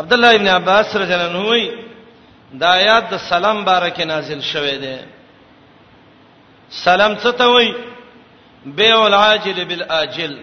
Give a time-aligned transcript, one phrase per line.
[0.00, 1.64] عبد الله ابن عباس رضی الله عنه وی
[2.60, 4.96] دا آیات د سلام بارکه نازل شوه دی
[6.84, 7.66] سلام څه ته وی
[8.78, 10.34] بیع العاجل بالآجل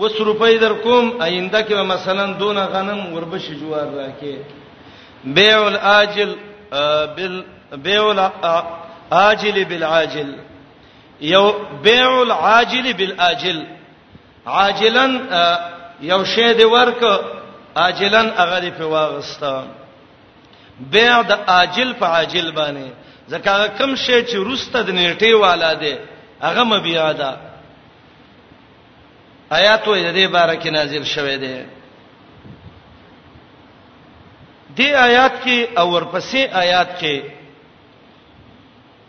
[0.00, 4.36] وس روپۍ در کوم آینده کې مثلا دون غنم وربش جوار راکې
[5.24, 6.34] بیع العاجل
[7.16, 10.30] بال بیع العاجل بالعاجل
[11.20, 11.44] یو
[11.84, 13.58] بیع العاجل بالآجل
[14.46, 15.06] عاجلا
[16.02, 17.02] یو شی دی ورک
[17.76, 19.64] عاجلن هغه په واغستا
[20.80, 22.86] بيع د عاجل په عاجل باندې
[23.28, 25.98] زکه کم شی چې روسته د نیټه والا دی
[26.42, 27.36] هغه مبيعا ده
[29.52, 31.58] آیات وې د دې باره کې نازل شوه دی
[34.76, 37.22] دې آیات کې او ورپسې آیات کې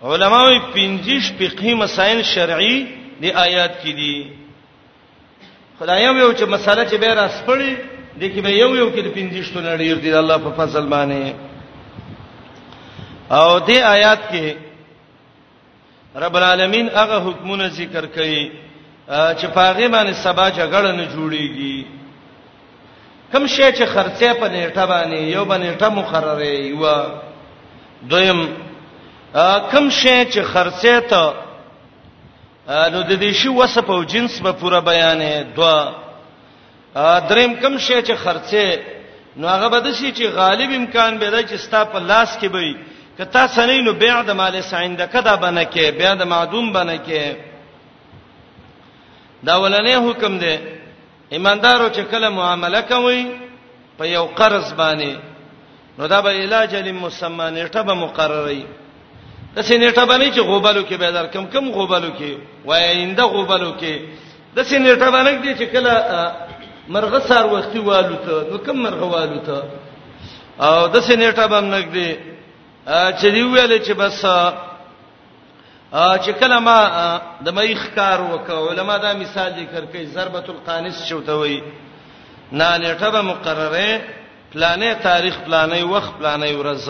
[0.03, 2.87] علماوی پنځش فقهي مسائل شرعي
[3.21, 4.33] دې آیات کې دي
[5.79, 9.59] خدایم یو چې مسله چې به را سپړي دکې به یو یو کې د پنځشتو
[9.59, 11.23] نړۍ دی الله په فصل باندې
[13.31, 14.47] او دې آیات کې
[16.15, 18.51] رب العالمین هغه حکمونه ذکر کړي
[19.39, 21.85] چې پاغه باندې سبا جګړه نه جوړيږي
[23.33, 28.41] کم شی چې خرڅه په نیټه باندې یو باندې ټا مقرره یو دویم
[29.71, 31.23] کم شی چې خرڅه ته
[32.93, 36.00] نو د دې شی وسه په جنس به پوره بیانې دوا
[36.95, 38.79] دریم کم شی چې خرڅه
[39.39, 42.47] نو هغه به د شي چې غالب امکان به دا چې ستا په لاس کې
[42.53, 42.71] وي
[43.17, 47.35] کتا سنې نو بيع د مال ساينده کدا بنه کې بيع د معدوم بنه کې
[49.47, 50.57] دا ولنې حکم دی
[51.35, 53.21] ایماندارو چې کله معامله کوي
[53.97, 55.17] په یو قرض باندې
[55.99, 58.65] نو دا به علاج لمسمى نیټه به مقرري
[59.55, 62.31] د سینېټه باندې چې غوبالو کې به در کم کم غوبالو کې
[62.65, 63.95] وای انده غوبالو کې
[64.55, 65.91] د سینېټه باندې چې کله
[66.95, 69.59] مرغه سار وختي والوته نو کوم مرغه والوته
[70.67, 72.09] او د سینېټه باندې نګدي
[73.19, 74.19] چې دی ویل چې بس
[76.23, 76.79] چې کله ما
[77.45, 81.57] د مېخ کار وکاو علما دا مثال ذکر کوي ضربۃ القانص شوته وي
[82.51, 83.89] نه نیټه به مقرره
[84.53, 86.85] پلانې تاریخ پلانې وخت پلانې ورځ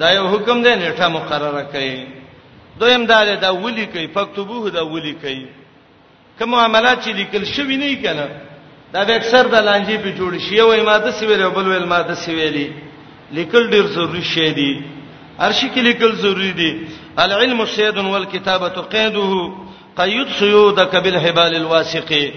[0.00, 1.96] دا یو حکم دی نیټه مقرره کوي
[2.80, 5.46] دویم دا دا ولي کوي فکتبوه دا ولي کوي
[6.38, 8.26] کوم معاملات چې لیکل شوی نه کنا
[8.92, 12.14] دا به اکثر د لانجې په جوړ شي او ماده سی ویل بل ویل ماده
[12.22, 12.66] سی ویلي
[13.38, 14.72] لیکل ډیر ضروری شی دی
[15.46, 16.70] ارشی کې لیکل ضروری دی
[17.24, 19.52] العلم صيد والكتابه قيده
[19.96, 22.30] قيد صيودك بالحبال الواسقه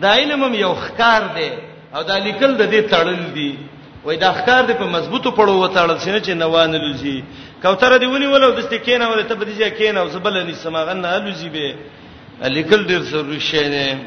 [0.00, 1.50] دا علم یو خکار دی
[1.96, 3.52] او دا لیکل د دې تړل دی
[4.04, 7.18] وای دا خکار دی په مضبوطو پړو وتاړل سینه چې نوان لږی
[7.62, 11.18] کوتره دی ونی ولو دسته کینه ولې ته بدیږه کینه او زبل نه سماغن نه
[11.28, 11.74] لږی به
[12.46, 13.98] لیکل ډیر ضروري شی نه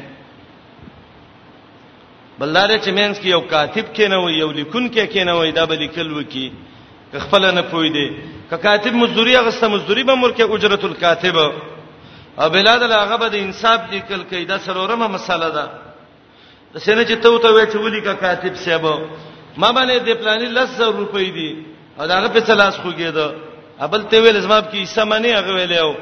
[2.38, 6.46] بلاره چې مینس کې یو کاتب کینوي یو لیکون کې کینوي دا به لیکل وکي
[7.24, 8.06] خپل نه پوي دي
[8.50, 13.80] ک کاتب مزدوري غسته مزدوري به مرکه اجرت الکاتب او بلاد هغه به د انصاف
[13.90, 15.66] دي کل کې دا سرورمه مسله ده
[16.74, 18.94] د سینې چې ته ته وې چې ولي ک کاتب سیبو
[19.56, 21.66] ما باندې د پلانې 1000 روپۍ دي
[22.00, 23.34] او دا هغه په څلاس خوګې ده
[23.86, 25.92] ابل ته ویل زما په کې سمانه هغه ویلو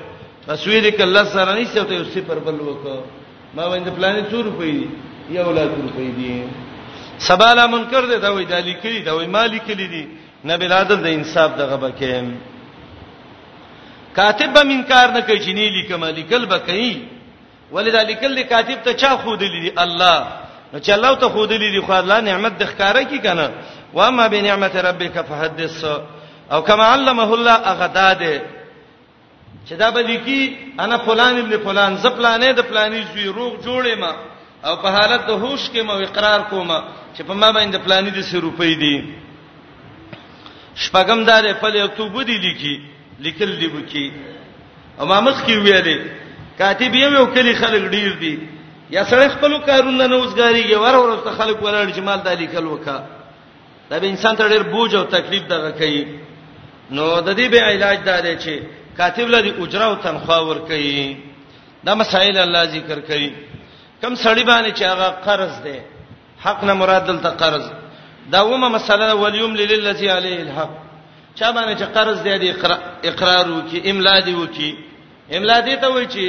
[0.48, 2.86] تصویر کله سره نشته ته صفر بل وک
[3.54, 4.74] ما باندې پلان 2 روپۍ
[5.36, 6.44] یو لا 2 روپۍ دي
[7.18, 10.04] سبالا منکر دی دا وای د لیکلی دا وای مالک لیدي
[10.48, 12.24] نبی العدل د انصاف دغه بکې
[14.16, 16.96] کاتب به منکار نه کوي چې نه لیکم لیکل به کوي
[17.72, 20.16] ولذلک لیکل کاتب ته چا خود لیدي الله
[20.72, 23.50] نو چې الله ته خود لیدي خو الله نعمت د ښکارا کی کنه
[23.94, 25.84] و ما بنعمت ربک فحدث
[26.52, 28.42] او کما علمه الله اغداده
[29.70, 30.40] چې دا به لیکي
[30.82, 34.12] انا فلان ابن فلان ز پلانې د پلانې زوی روغ جوړې ما
[34.66, 36.68] او په حالت د هوش کې مو اقرار کوم
[37.16, 38.96] چې په ما باندې پلانې د 100 روپۍ دي
[40.82, 42.74] شپږمدار په لیکتوب دي لیکي
[43.24, 44.06] لیکل دی وکي
[45.00, 45.98] او ما مخ کې ویلې
[46.58, 48.34] کاتب یو یو کلی خلک ډیر دي
[48.94, 52.98] یا سره خپل کارونه نه اوسګاریږي ور ورسته خلک ولاړ چې مال د لیکل وکا
[53.90, 56.02] دا به انسان ته ډیر بوج او تکلیف دغه کوي
[56.94, 58.54] نو د دې به علاج دا دی چې
[58.98, 61.16] کاتب لدی اجره او تنخواه ور کوي
[61.84, 63.30] دا مسائل الله ذکر کوي
[64.02, 65.78] کم سړی باندې چې هغه قرض دی
[66.44, 67.64] حق نه مراد دلته قرض
[68.32, 70.70] دا ومه مسله وليم للذي عليه الحق
[71.38, 72.48] چا باندې چې قرض دی دی
[73.10, 74.70] اقرار وکي املا دی وکي
[75.36, 76.24] املا دی ته وایي چې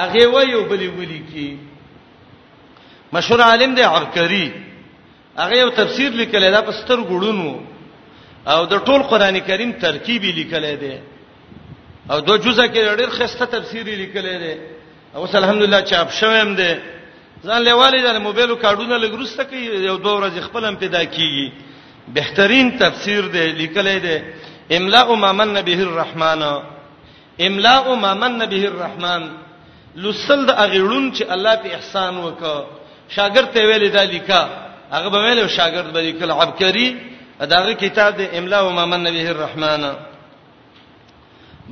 [0.00, 1.48] هغه وایو بلی ولي کی
[3.12, 4.52] مشهور عالم دی عبقری
[5.38, 7.56] هغه یو تفسیر لیکلی دا پستر ګړونو
[8.48, 10.96] او د ټول قران کریم ترکیبی لیکلی دی
[12.10, 14.56] او دوه جزء کې ډېر خسته تفسیر لیکلې ده
[15.16, 16.80] اوس الحمدلله چاپ شوم ده
[17.46, 19.56] ځان لیوالې ده موبایل کارډونه لګرسته کې
[19.88, 21.52] یو دوه ورځې خپلم پیدا کیږي
[22.08, 24.22] بهترین تفسیر ده لیکلې ده
[24.76, 26.42] املاء ما من به الرحمن
[27.40, 29.22] املاء ما من به الرحمن
[29.96, 32.64] لسل د اغیړون چې الله په احسان وکړه
[33.16, 34.48] شاګرد ته ویلې دا لیکا
[34.92, 36.96] هغه به ویلو شاګرد به لیکل عبکری
[37.40, 39.94] اداغه کتاب د املاء ما من به الرحمن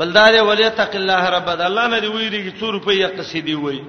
[0.00, 3.80] بلدار ولی تق الله رب الله نه دی ویریږي 2 روپیا قصیدی وای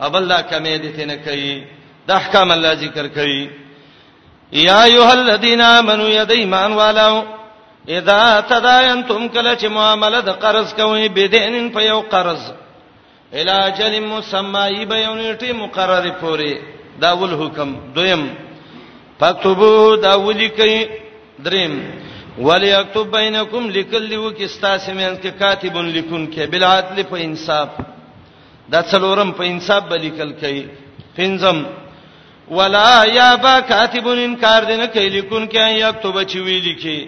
[0.00, 1.62] ابل لا کمې دي ته نه کوي
[2.06, 3.50] د احکام الله ذکر کوي
[4.52, 7.24] یا ایه الذین آمنو یدایمان والو
[7.88, 12.42] اذا تداینتم کله چې معاملې د قرض کوي بدینن په یو قرض
[13.32, 16.54] الاجل مسمای به یو نیټه مقرره پوري
[17.02, 18.22] دا ول حکم دویم
[19.20, 20.86] فكتبوا دا ولیکي
[21.44, 21.74] دریم
[22.46, 27.68] وليكتب بينكم لكل لو کې استاسه مې ان کې کاتب لیکون کې بالعدل په انصاف
[28.72, 30.62] دا څلورم په انصاف به لیکل کوي
[31.16, 31.58] پنځم
[32.56, 36.98] ولا یا با کاتب انکار دینه کوي لیکون کې یکتب چې وی لیکي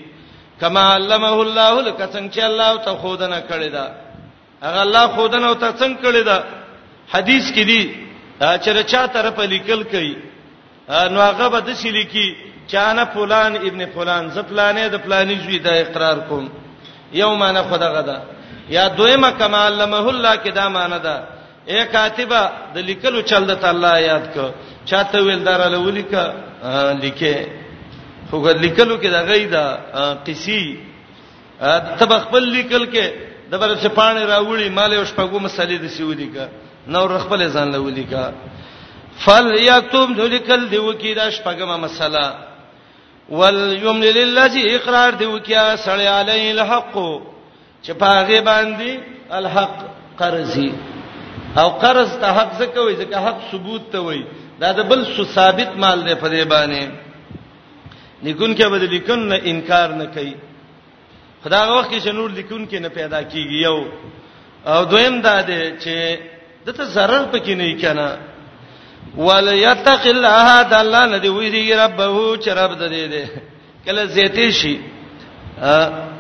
[0.61, 3.87] کما علمه الله لکسن چې الله ته خودنه کړی دا
[4.65, 6.39] هغه الله خودنه او ته څنګه کړی دا
[7.15, 7.83] حدیث کې دی
[8.41, 10.15] چې رچا طرف لیکل کوي
[11.13, 12.31] نو هغه به د سې لیکي
[12.73, 16.45] چانه فلان ابن فلان زپلانې د فلانې ژوند د اقرار کوم
[17.23, 18.17] یو معنی خدا غدا
[18.77, 21.15] یا دویمه کما علمه الله کې دا معنی ده
[21.73, 22.41] اے کاتبه
[22.75, 24.47] د لیکلو چل د تعالی یاد کو
[24.91, 26.23] چاته ویل دراله ولیکه
[27.03, 27.33] لیکه
[28.31, 29.65] خو غد لیکلو کې دا غیدا
[30.27, 30.65] قسی
[31.99, 33.05] تب خپل لیکل کې
[33.51, 36.45] د بل څه پانی راوړي مال او شپګو مسلې د سی ولیکه
[36.93, 38.23] نو رخپل ځان لولیکه
[39.25, 42.25] فل یکتم ذلکل دی وکی دا شپګه مسله
[43.41, 46.95] وَلْيُمْلِلِ الَّذِي اقرار دی وکیا سړی علی الحق
[47.85, 48.91] چې پاغه باندې
[49.39, 49.77] الحق
[50.21, 50.71] قرضی
[51.61, 54.25] او قرض ته حق زکه وي زکه حق ثبوت ته وي
[54.61, 56.87] دا د بل څه ثابت مال دی په دې باندې
[58.23, 60.35] لیکون کې بدلی کنه انکار نه کوي
[61.45, 63.85] خدای وخت کې شنور لیکون کې نه پیدا کیږي یو
[64.67, 66.19] او دویم دا دی چې
[66.67, 68.09] دته zarar پکې نه کنا
[69.17, 73.25] وليتق الله د الله نه دی ویری ربه چې رب د دې دی
[73.87, 74.75] کله زیتی شي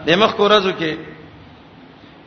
[0.06, 0.92] د مخ کو راځو کې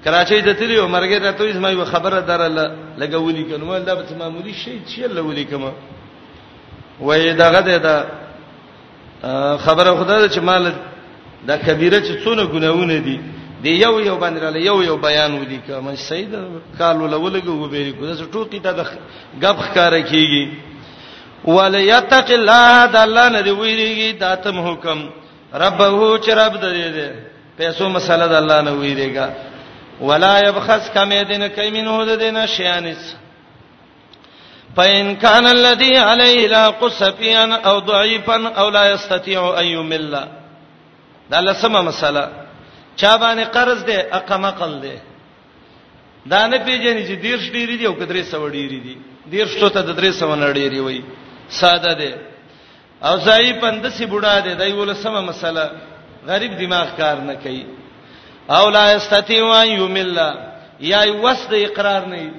[0.04, 2.66] کراچۍ د تلی عمرګه ته توې زما یو خبره دراله
[3.02, 5.72] لګولې کنو ولدا به معمولی شي چې لولې کما
[7.02, 7.96] وې دغه دې دا
[9.66, 10.74] خبره خدا چې مال
[11.48, 13.18] د کبیره چې څونه ګناونه دي
[13.65, 16.33] دی یو یو باندې را یو یو بیان ودی کوم سید
[16.79, 18.81] کالو لولګو به لري کو دا ټوکی ته د
[19.41, 20.45] غب ښکارا کیږي
[21.56, 25.09] ولیتق الله د الله نه دی ویریږي داتم حکم
[25.63, 27.12] ربه چې رب دې دې
[27.57, 29.29] پیسو مسله د الله نه ویریږي
[30.07, 33.15] ولا يبخس كما دين كيمنه ددينا شيانس
[34.77, 40.18] فإن كان الذي عليه لا قصفيا أو ضعيفا أو لا يستطيع أن يمل
[41.29, 42.44] دا لسمه مساله
[43.00, 44.94] چا باندې قرض دی اقما قل دی
[46.31, 48.95] دا نه پیژنې چې ډیر شډيري دی او کدرې سوړيري دی
[49.33, 51.01] ډیر شته ته درې سوړيري وای
[51.50, 52.13] ساده دی
[53.07, 55.65] او ځای پندسي بوډا دی دای ول سم مسله
[56.30, 57.65] غریب دماغ کار نه کوي
[58.57, 60.30] او لا استتیوا یوملا
[60.80, 62.31] یا وسد اقرار نه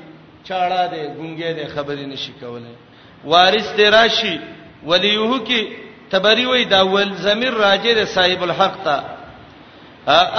[0.45, 2.77] چاړه دی ګونګې دی خبرې نشي کولای
[3.25, 4.39] وارث دی راشي
[4.87, 5.63] ولیوه کی
[6.11, 9.16] تبری وای دا ول زمیر راجه دی صاحب الحق ته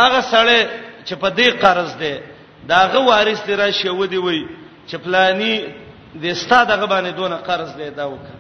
[0.02, 0.62] هغه سړی
[1.08, 2.14] چې په دې قرض دی
[2.70, 4.40] داغه وارث دی راشي ودی وای
[4.90, 5.56] چې پلانی
[6.22, 8.38] د ستاده غبانې دونه قرض دی دا وکړه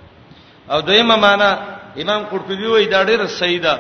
[0.72, 1.50] او دویمه معنا
[2.02, 3.74] امام قرطبي وایي دا ډیره صحیح ده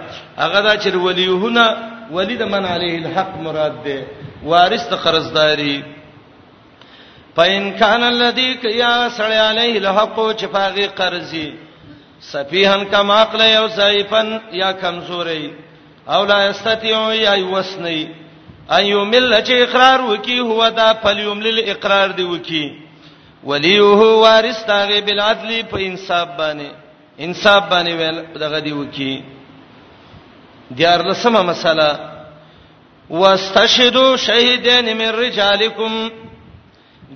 [0.43, 1.67] هغه دا چې ولیونه
[2.11, 4.05] ولید من علیه الحق مراد ده
[4.43, 5.83] وارث د قرضداري
[7.35, 8.49] فإن كان الذي
[8.83, 11.53] يا سړی علیه الحق چې پاغي قرضي
[12.19, 15.51] سفيهن کما عقل او ضعيفن یا کمزوري
[16.07, 18.09] او لا استطيع يوسني
[18.71, 22.75] ايو مل چې اقرار وکي هو دا فليوم للاقرار دی وکي
[23.43, 26.71] ولي هو وارثاغه بالعدل په انصاف باندې
[27.21, 29.23] انصاف باندې ویل دغه دی وکي
[30.71, 31.99] دیار لسمه مساله
[33.09, 36.09] واستشهدوا شهیدین من رجالکم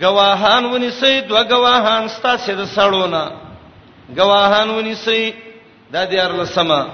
[0.02, 3.32] گواهان ونیسئ دو گواهان ستاسو د سړونه
[4.18, 5.32] گواهان ونیسئ
[5.92, 6.86] دا دیار لسمه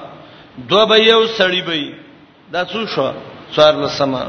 [0.58, 1.76] دو به یو سړی به
[2.54, 3.12] دا څو شو
[3.54, 4.24] څوار لسما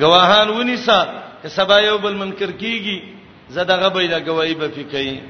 [0.00, 0.98] گواهان ونیسا
[1.56, 2.98] سبا یو بل منکر کیږي
[3.54, 5.20] زداغه به دا گواہی به فکای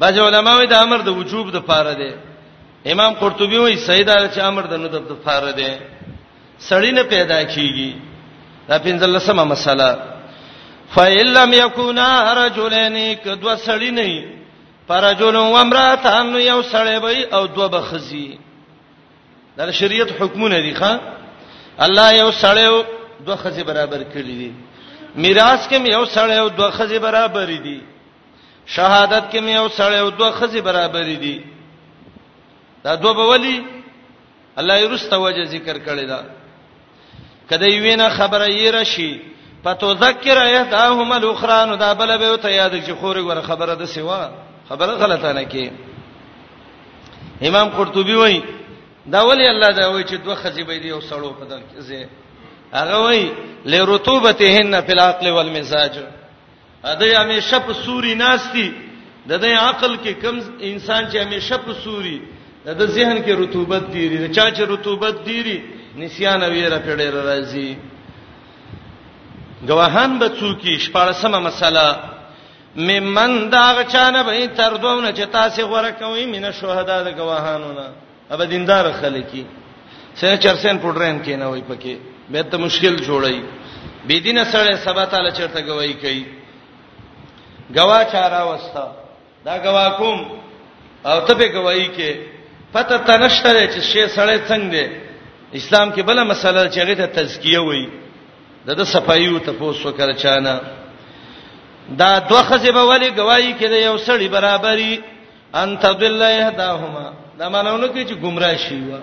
[0.00, 2.12] باج علماء وی دا امر د وجوب د پاره دی
[2.92, 5.72] امام قرطبی وی سیدا چې امر د نو د پاره دی
[6.68, 7.90] سړی نه پیدا کیږي
[8.68, 9.90] دا پنځه لسما مساله
[10.94, 14.39] فإِلَّمْ يَكُونَا رَجُلَيْنِ کدو سړی نه
[14.88, 18.38] فرجل و امراتان یو سړی وي او دوه بخزي
[19.56, 20.98] دا شریعت حکمونه دي ښا
[21.80, 22.84] الله یو سړی او
[23.26, 24.52] دوه خزي برابر کړی دي
[25.14, 27.80] میراث کې یو سړی او دوه خزي برابر دي
[28.66, 31.44] شهادت کې یو سړی او دوه خزي برابر دي
[32.84, 33.64] دا دوه به ولي
[34.58, 36.24] الله یې رسته وجه ذکر کړی دا
[37.50, 39.20] کله یې نه خبره یې راشي
[39.64, 44.30] پتو ذکر ایتاهم الاخران دا بل به ته یاد چې خوري ور خبره ده سیوا
[44.70, 45.70] خبره غلطه نه کی
[47.48, 48.42] امام قرطبي وایي
[49.12, 52.06] دا ولی الله دا وایي چې دوه خزیبې دی او سړو په دغه ځای
[52.72, 53.32] هغه وایي
[53.64, 55.94] لرطوبتهن فی العقل والمزاج
[56.84, 58.72] اده همیشه په سوري ناشتي
[59.28, 62.22] د دې عقل کې کم انسان چې همیشه په سوري
[62.66, 65.62] د د ذهن کې رطوبت ډیری د چا چې رطوبت ډیری
[65.96, 67.76] نسیان ویره پیډه راځي
[69.68, 72.19] گواهان به څوکي شپارسمه مسله
[72.76, 77.86] ممن دا چانه به تر دوونه چې تاسو غوړه کوي مینه شهدا د گواهانو نه
[78.30, 79.44] اوب دیندار خلکی
[80.14, 81.94] سره چرسن پټرین کې نه وای پکې
[82.30, 83.40] به ته مشکل جوړی
[84.06, 86.24] بی دینه سره سبا تعالی چرته گواہی کوي
[87.76, 88.86] گواه چارا وستا
[89.44, 90.18] دا گواه کوم
[91.04, 92.10] او ته به گواہی کې
[92.72, 97.58] پته تنشتره چې شی سره څنګه دی اسلام کې بل مسله چې هغه ته تزکیه
[97.60, 97.86] وای
[98.66, 100.60] د د صفایو ته پوسو کړ چانه
[101.98, 104.98] دا دوه خزه به ولی گواہی کړي یو سړی برابرۍ
[105.54, 108.98] انت بالله یهداهما دا مانونه کوي چې گمراه شي وا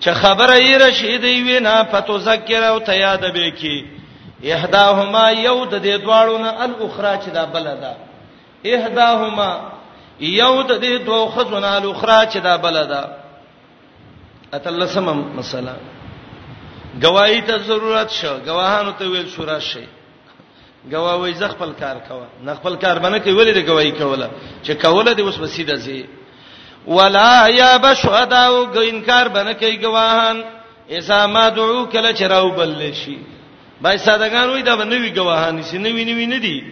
[0.00, 3.84] چې خبره یې رشید وی نه پتو ذکر او ته یاد به کی
[4.42, 7.94] یهداهما یو د دې دواړو نه الاخرى چې دا بل ده
[8.64, 9.60] یهداهما
[10.20, 13.04] یو د دې دوه خزونه الاخرى چې دا بل ده
[14.54, 15.04] اتلسم
[15.38, 15.74] مثلا
[17.02, 19.84] گواہی ته ضرورت شو گواهانو ته ویل شورا شي
[20.88, 24.28] گواوی ز خپل کار کوه نه خپل کار باندې کوي ولې د گواہی کوله
[24.64, 26.04] چې کوله د وسو سیده زی
[26.86, 30.42] ولا یا بشهدا او انکار باندې کوي گواهان
[30.98, 33.18] اذا ما دعو کله چراو بل شي
[33.82, 36.64] بای سادهګان وې دا باندې وی گواهان شي نو ویني ویني دي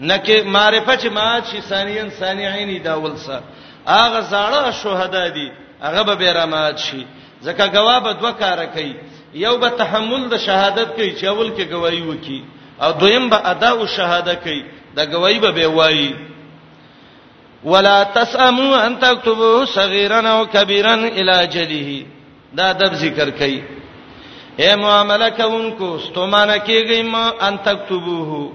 [0.00, 3.42] نکه معرفت ما چې ثانیان ثانیین دا ولسه
[3.86, 7.06] اغه زړه شهدا دي هغه به بیرامات شي
[7.44, 8.94] ځکه گواه به دوه کار کوي
[9.34, 12.42] یو به تحمل د شهادت کوي چې اول کې گواہی وکي
[12.82, 14.64] او دویم به ادا او شهاده کوي
[14.96, 16.14] دا گواہی به وایي
[17.64, 22.06] ولا تساموا ان تكتبوا صغيرا او كبيرا الى جله
[22.52, 23.62] دا ادب ذکر کوي
[24.60, 28.52] اے معاملہ کوونکو ستومانه کیږي ما ان تكتبوه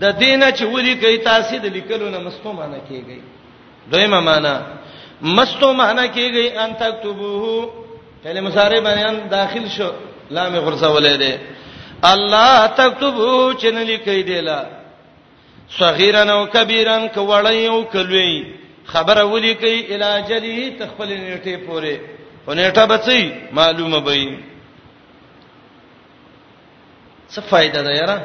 [0.00, 3.18] د دینه چې ولي کوي تاسو د لیکلو نه مستومانه کیږي
[3.92, 4.62] دویمه معنا
[5.22, 7.70] مستومانه کیږي ان تكتبوه
[8.24, 9.90] کلمه ساره بیان داخل شو
[10.30, 11.38] لام غرزه ولې ده
[12.04, 14.62] الله تكتبو چې نه لیکي دیلا
[15.78, 18.46] صغیرن او کبیرن ک وړی او کلوی
[18.86, 21.98] خبره ولیکي الاجلی تخپل نیټه پوره
[22.46, 24.38] ونیټه بچي معلومه به
[27.30, 28.18] څه فائدہ ده یاره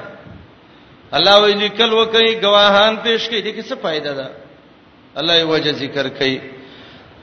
[1.13, 4.31] الله وی لیکل وکي گواهان پیش کړي دي څه فائدہ ده
[5.17, 6.39] الله یې وجه ذکر کړي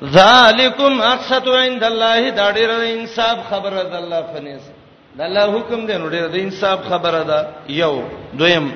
[0.05, 4.72] ذالکم اقسط عند الله دا ډیر انصاف خبره ده الله فنیس
[5.19, 7.39] د الله حکم دی نو ډیر د انصاف خبره ده
[7.83, 7.95] یو
[8.41, 8.67] دویم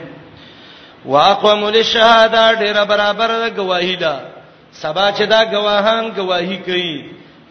[1.14, 4.14] واقوم للشهاده ډیر برابر ده گواہی ده
[4.82, 6.92] سبا چې دا گواهان گواہی کوي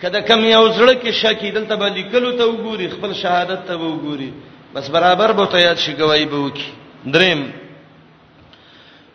[0.01, 4.32] کله کم یو زړه کې شکی دلته به لیکلو ته وګوري خپل شهادت ته وګوري
[4.74, 6.68] بس برابر به ته یاد شي گواہی به وکي
[7.18, 7.42] دریم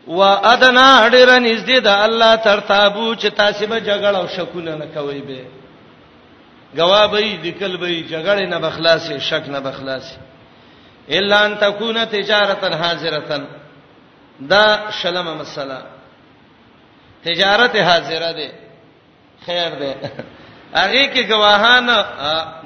[0.06, 5.40] وادنا ډیر نږدې ده الله ترتابو چې تاسو به جګړه او شکونه نه کوي به
[6.74, 10.16] جواب یې دکل به جګړه نه بخلاصې شک نه بخلاصې
[11.18, 13.38] الا ان تكون تجارتا حاضرتا
[14.52, 15.80] دا شلمه مسله
[17.24, 18.52] تجارت حاضره ده
[19.46, 19.96] خیر ده
[20.74, 21.86] هغه کې گواهان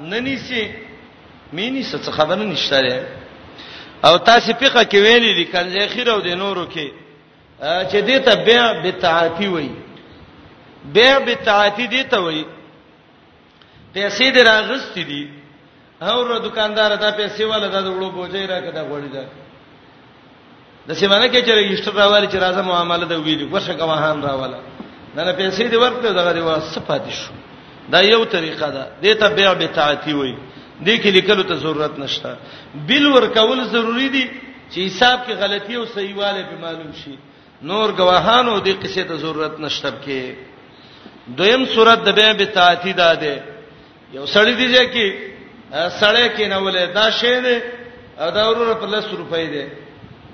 [0.09, 0.63] ننیسي
[1.53, 3.07] مینی څه خبر نشته ده
[4.03, 6.89] او تاسو فقہ کې ویلي دي کنځه خیر او د نورو کې
[7.61, 9.75] چې دې ته بيع بتعاتی وایي
[10.85, 12.45] بيع بتعاتی دي ته وایي
[13.95, 15.23] پیسې دې راغستې دي
[16.01, 19.23] او دکاندار دا پیسې ولا دا وړو بوجي راکړه دا غوړی دا
[20.87, 24.59] د سیمانه کې چې رجسٹر راوړي چې راځه معاملې دا ویلي ورشه گواهان راواله
[25.15, 27.33] نه نه پیسې دې ورکړه دغه دی واسپاتې شو
[27.93, 30.35] دا یو طریقه ده دې ته بیا به تعتی وي
[30.85, 32.35] دې کې لیکلو ته ضرورت نشته
[32.89, 34.25] بل ورکول ضروری دي
[34.71, 37.15] چې حساب کې غلطي او صحیحواله به معلوم شي
[37.69, 40.19] نور گواهان او دې قصې ته ضرورت نشته کې
[41.37, 43.35] دویم صورت د بیا به تعتی ده ده
[44.17, 45.05] یو سړی دی چې
[46.01, 47.57] سړی کې نه ولې دا شی دی
[48.35, 49.65] دا ورور په 100 روپۍ دی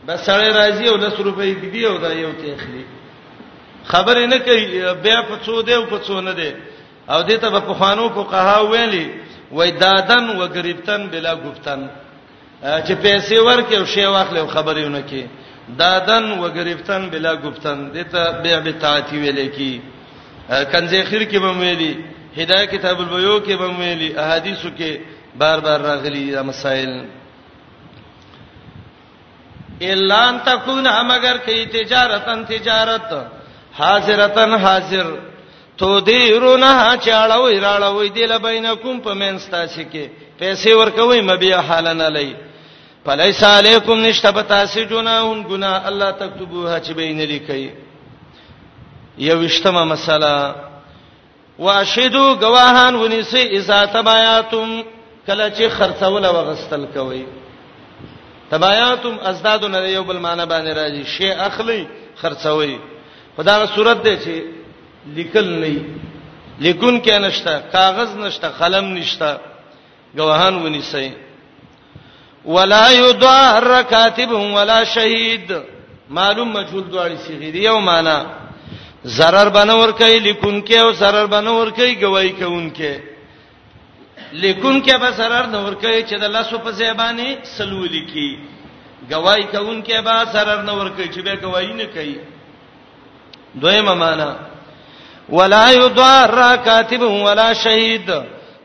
[0.07, 2.83] بس سړی راځي او 100 روپۍ دی دی او دا یو ته اخلي
[3.91, 4.65] خبر نه کوي
[5.05, 6.51] بیا په څو دی او په څو نه دی
[7.13, 9.05] او دته په خوانو په قها ویلي
[9.51, 11.89] وای دادن و غریبتن بلا گفتن
[12.85, 15.23] چې پیسې ورکې او شی واخلې خبرېونه کې
[15.81, 19.71] دادن و غریبتن بلا گفتن دته بیا به تعتی ویلې کې
[20.71, 21.93] کنځې خیر کې به ویلي
[22.38, 25.00] هدايه کتاب البيو کې به ویلي احادیثو کې
[25.38, 26.93] بار بار راغلي دا مسائل
[29.81, 33.13] الا ان تكون مگر کې تجارتن تجارت
[33.79, 35.11] حاضرتن حاضر
[35.77, 40.07] تو دیرونه چاړوي راړوي دل بینکم په منستا شي کې
[40.39, 42.33] پیسې ورکوي مبیا حالن علی
[43.05, 47.71] فلیس علیکم نشتبتا سجناون گنا الله تکتبوها چې بین لیکي
[49.17, 50.70] یو وشتمه مساله
[51.65, 54.83] واشهدو گواهان ونیسي اذا تبایاتم
[55.27, 57.25] کله چې خرڅول وغستل کوي
[58.51, 61.87] تبایاتم ازدادو نه یو بل معنی باندې راځي شی اخلي
[62.21, 62.77] خرڅوي
[63.37, 64.45] خدای صورت دی چې
[65.17, 65.85] لیکل نه
[66.59, 69.39] لیکون کې نشته کاغذ نشته قلم نشته
[70.17, 71.11] گواهان ونیسي
[72.45, 75.61] ولا يضار كاتب ولا شهيد
[76.09, 78.40] معلوم مجهول دواړي صيغه دي یو معنی
[79.05, 83.00] zarar بنور کوي لیکون کې او zarar بنور کوي گواہی کوونکې
[84.34, 88.38] لیکون کې به zarar نور کوي چې د لاسو په زیبانی سلولی کی
[89.12, 92.15] گواہی کوونکې به zarar نور کوي چې به گواہی نه کوي
[93.55, 94.36] دویمه معنا
[95.29, 98.08] ولا یضار کاتب ولا شهید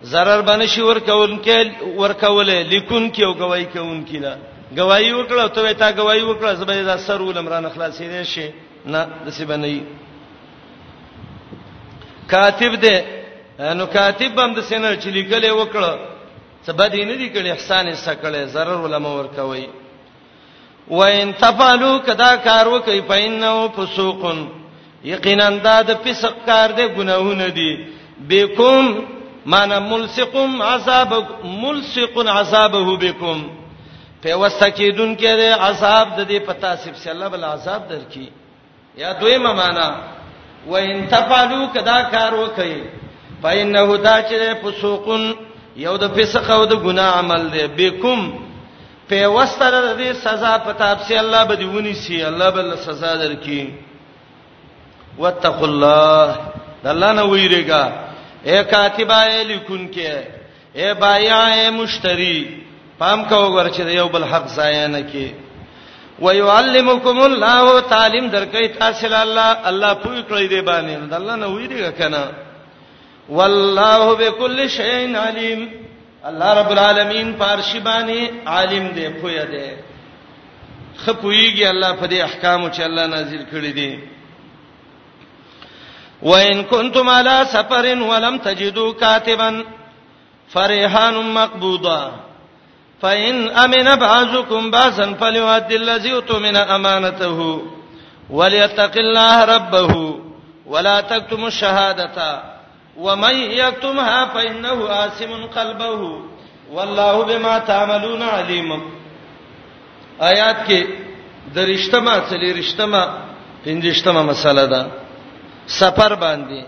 [0.02, 4.36] zarar بنشي ورکوونکې ورکولې لیکون کې او گواہی کوونکې لا
[4.76, 8.50] گواہی وکړه ته تا گواہی وکړه زبېدا سر ولمران خلاصې دي شي
[8.86, 9.80] نه دسی بنئ
[12.32, 12.94] کاتب دی
[13.78, 15.92] نو کاتب هم د سینې چې لیکلې وکړه
[16.64, 19.66] څه بدې نه دی کړې احسان یې سکړې zarar ولما ورکوي
[20.98, 24.22] وان تفعلوا کدا کار وکي فإنه فسوق
[25.04, 27.70] یقینا دا د فسق کار دی ګناهونه دي
[28.28, 29.06] بكم
[29.54, 31.12] معنا ملصقم عذاب
[31.44, 33.50] ملصق عذابه بكم
[34.22, 38.28] په واستکیدون کې عذاب د دې پتا سب سے الله بل عذاب درکې
[38.96, 39.88] یا دویمه معنا
[40.66, 42.82] وان تفعلوا کدا کار وکي
[43.42, 45.32] فإنه دا چې فسوقن
[45.76, 48.42] یو د فسق او د ګناه عمل دی بكم
[49.10, 53.64] په وستر د سزا په تاب سي الله به دیونی سي الله به سزا درکې
[55.18, 56.36] واتقوا الله
[56.84, 57.92] الله نه ویریګا
[58.48, 60.10] اے کاتبای لیکون کې
[60.78, 62.36] اے بایا اے مشتری
[62.98, 65.45] پام کا وګور چې یو بل حق ځای نه کې
[66.20, 71.66] ويعلمكم الله تعلیم درکې تاسو له الله الله پوي کړی دی باندې الله نه وی
[71.66, 72.30] دی کنه
[73.28, 75.70] والله بكل شيء عليم
[76.24, 79.70] الله رب العالمین پارشی باندې عالم دی پوی دی
[81.06, 83.98] خپویږي الله په دې احکام چې الله نازل کړی دی
[86.22, 89.64] وان كنتم على سفر ولم تجدوا كاتبا
[90.48, 92.25] فرهان مقبوضه
[93.02, 97.38] فإن أمن بعضكم بعضا فليؤد الذي اؤتمن أمانته
[98.30, 99.92] وليتق الله ربه
[100.66, 102.16] ولا تكتموا الشهادة
[102.96, 106.00] ومن يكتمها فإنه آثم قلبه
[106.72, 108.70] والله بما تعملون عليم
[110.22, 110.80] آیات کې
[111.54, 113.02] د رښتما څلې رښتما
[113.64, 114.80] پنځشتمه مسله ده
[115.66, 116.62] سفر باندې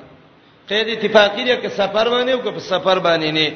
[0.69, 3.49] قید اتفاقی ده چې سفر باندې او که په سفر باندې نه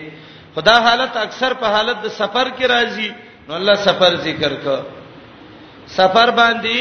[0.55, 3.09] خدا حالت اکثر په حالت د سفر کې راځي
[3.47, 4.77] نو الله سفر ذکر کا
[5.99, 6.79] سفر باندې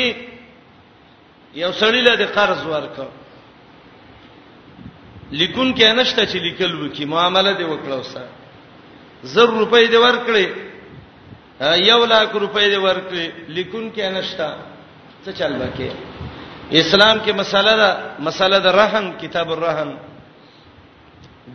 [1.64, 3.06] یو سړی له قرض ورکا
[5.40, 8.22] لیکون کې نشته چې لیکل وکي معامله دی وکړه وسه
[9.34, 10.46] زر روپۍ دی ورکړي
[11.90, 13.26] یو لاک روپۍ دی ورکړي
[13.58, 14.48] لیکون کې نشته
[15.26, 15.90] څه چل وکي
[16.82, 17.90] اسلام کې مسله ده
[18.28, 19.90] مسله ده رحم کتاب الرحم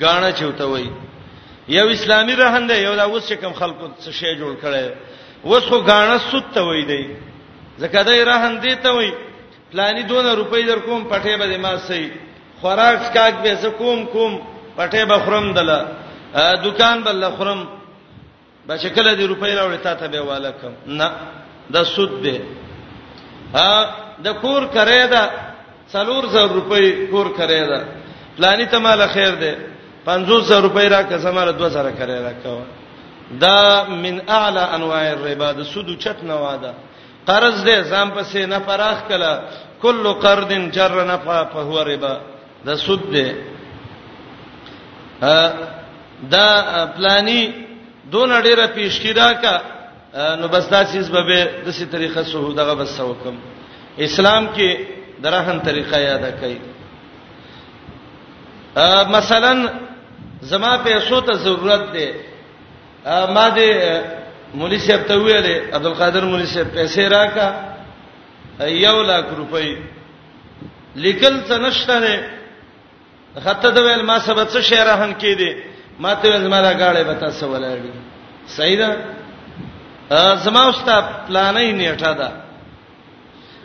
[0.04, 0.88] غاڼه چوتوي
[1.68, 4.84] یو اسلامي رهنده یو دا اوس کوم خلکو څه شی جوړ کړي
[5.48, 7.04] اوس خو غاڼه سود ته وای دی
[7.82, 9.10] زکه دا رهنده ته وای
[9.72, 12.12] پلاني 2 روپۍ در کوم پټه به ما سي
[12.60, 14.32] خوراک کاک به ز کوم کوم
[14.78, 15.80] پټه به خرم دله
[16.64, 17.60] دکان بل خرم
[18.68, 21.10] به شکل دی روپۍ راوړی تا ته به والکم نه
[21.72, 22.38] دا سود دی
[23.54, 23.70] ها
[24.24, 25.22] د کور کرے دا
[25.92, 27.80] څلور زر روپۍ کور کرے دا
[28.36, 29.52] پلاني ته مال خیر دی
[30.06, 32.56] 500 روپۍ را قسمه 2000 کرے را کا
[33.40, 36.72] دا من اعلى انواع الربا د سود چت نواده
[37.26, 39.32] قرض دې ځم پسې نه فراخ کله
[39.82, 42.16] کل قرض جر نفع فهو ربا
[42.66, 43.28] د سود دې
[46.30, 46.46] دا
[46.96, 47.52] پلاني
[48.12, 49.54] دون ډیره پیشکیرا کا
[50.40, 51.22] نو بس دا چیز به
[51.66, 53.36] د سې طریقه سود دغه بس حکم
[54.06, 54.70] اسلام کې
[55.22, 56.54] درهن طریقه یاد کړئ
[59.16, 59.52] مثلا
[60.50, 62.06] زما پیسو ته ضرورت دی
[63.34, 63.68] ما دې
[64.54, 67.48] مولوی صاحب ته ویلې عبدالقادر مولوی صاحب پیسې راکا
[68.84, 69.70] یو لاک روپۍ
[70.96, 72.30] لیکل څه نشته نه
[73.44, 75.50] خطه د ویل ما سبا څه شعر هن کې دي
[76.00, 77.90] ما ته ویل ما راغړې به تاسو ولاړی
[78.48, 78.96] صحیح ده
[80.36, 80.88] زما واست
[81.28, 82.30] پلانې نیټه ده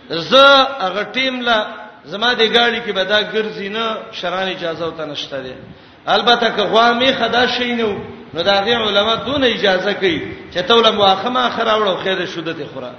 [0.10, 1.58] زه هغه ټیم لا
[2.06, 5.54] زما د گاڑی کې به دا ګرځي نه شران اجازه وته نشته دي
[6.08, 7.94] البته که غوا می خدا شي نو
[8.34, 10.22] نو داغه علما دون اجازه کوي
[10.54, 12.92] چې توله مؤخمه خراوړو خیر شوده ته خورا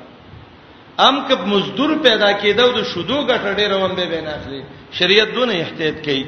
[0.99, 4.63] ام کب مزدور پیدا کیدو د شودو غټ ډېر وم به نه اخلي
[4.93, 6.27] شریعت دون احتیاط کوي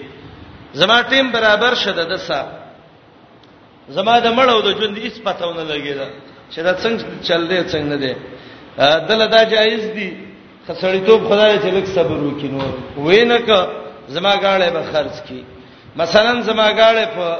[0.72, 2.44] زما ټیم برابر شد د سا
[3.88, 6.06] زما د مړو د ژوند هیڅ پتاونه لګیدا
[6.54, 8.14] چې دا څنګه چل دی څنګه نه دی
[9.08, 10.16] دل دا جایز دی
[10.68, 12.62] خسړې ته خدای ته لک صبر وکینو
[12.96, 13.50] وینک
[14.08, 15.42] زما غاړې به خرج کی
[15.96, 17.38] مثلا زماګاړې په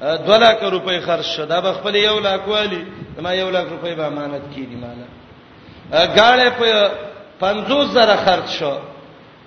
[0.00, 2.82] 2 لک روپۍ خرج شو دا بخپل یو لک والی
[3.22, 5.08] ما یو لک روپۍ به امانت کړي مالا
[6.16, 6.90] غاړې په
[7.40, 8.72] 50 زره خرج شو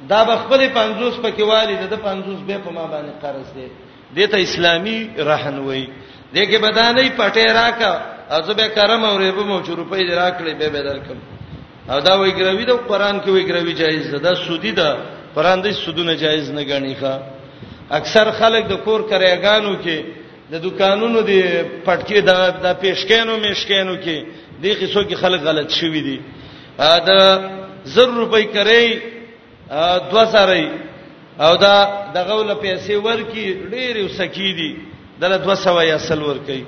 [0.09, 3.69] دا بخپل 50 پکې والی د 50 به په ما باندې قرض دی
[4.15, 5.89] دته اسلامي رهنوي
[6.35, 10.99] دغه بدانې پټه راکا ازبه کرم او ریبه مو چې روپۍ دې راکړې به بدل
[10.99, 11.17] کم
[11.93, 14.97] او دا وایي ګروي د قران کې وایي ګروي جایز ده دا سودی ده
[15.35, 17.17] قران دې سودونه جایز نه ګڼي ښا
[17.97, 19.97] اکثر خلک د کور کریګانو کې
[20.51, 21.41] د دکانونو دی
[21.85, 24.17] پټکی د د پیشکینو مشکینو کې
[24.61, 26.17] د قصو کې خلک غلط شوی دي
[26.77, 27.21] دا
[27.95, 28.85] زر روپۍ کوي
[30.13, 30.61] 2000
[31.45, 31.75] او دا
[32.13, 34.69] دغه ول پیسې ورکی ډېر وسکی دي
[35.21, 36.63] دله 200 یا سل ورکی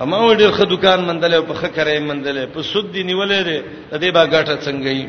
[0.00, 4.10] اما ډېر خه دکان مندلې په خه کرے مندلې په سود دی نیولې ده دې
[4.16, 5.08] با ګټه څنګه ای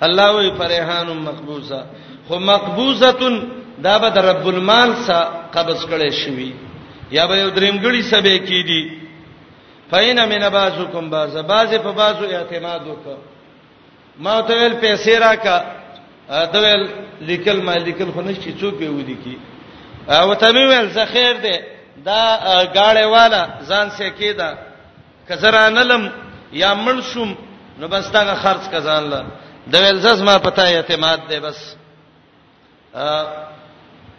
[0.00, 1.84] الله وی فرحان مقبوزه
[2.28, 3.10] خو مقبوزه
[3.86, 6.52] دا به د رب المال سره قبض کړي شوی
[7.16, 8.82] یا به یو درمګړي سبه کیږي
[9.90, 13.18] فین من بازکم باز باز په بازو اعتماد وکړه
[14.18, 15.56] ما ته ویل پیسې راکا
[16.28, 16.86] دا ویل
[17.20, 19.36] لیکل ما لیکل خو نشي څوک به ودی کی
[20.20, 21.60] او ته مې ویل زه خیر ده
[22.04, 22.38] دا
[22.74, 24.50] گاړې والا ځان سه کیدا
[25.28, 26.08] کزرانلم
[26.52, 27.34] یا منشم
[27.78, 29.20] نو بس دا خرج کزان لا
[29.72, 31.60] د ویل زس ما پتا اعتماد ده بس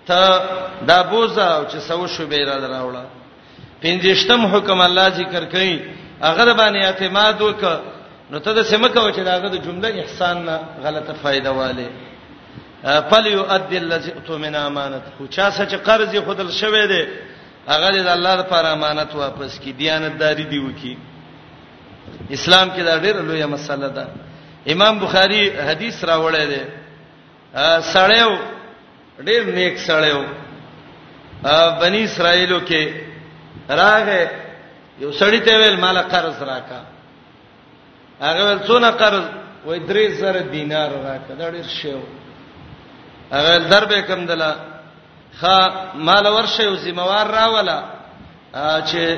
[0.08, 0.42] ته
[0.88, 3.06] دا بوزا او چې سو شو به را دراوړه
[3.84, 5.74] پنځشتم حکم الله ذکر کړي
[6.22, 7.64] هغه باندې اعتماد وک
[8.32, 11.88] نو ته د سمکه و چې داغه د جمله احسان نه غلطه فائدہ والے
[13.10, 17.04] فل يؤدي الذي اؤتمن امانته چا سچ قرض خودل شوی دی
[17.68, 20.98] هغه د الله لپاره امانت واپس کی دیانتداری دی وکي
[22.32, 24.08] اسلام کې دا ډیره لویه مسله ده
[24.74, 26.62] امام بخاری حدیث راوړی دی
[27.94, 28.55] سړیو
[29.28, 30.22] ډېر نیک سړی و
[31.80, 32.84] بنی اسرائیلو کې
[33.70, 34.24] راغې
[35.00, 36.82] یو سړی ته ویل مال قرض راکا
[38.22, 39.24] هغه ول څونه قرض
[39.66, 42.00] وای درې زره دینار راکا دا ډېر شیو
[43.32, 44.56] هغه دربه کم دلا
[45.40, 45.58] خا
[45.96, 47.84] مال ورشه یو ذمہ وار راولا
[48.92, 49.18] چې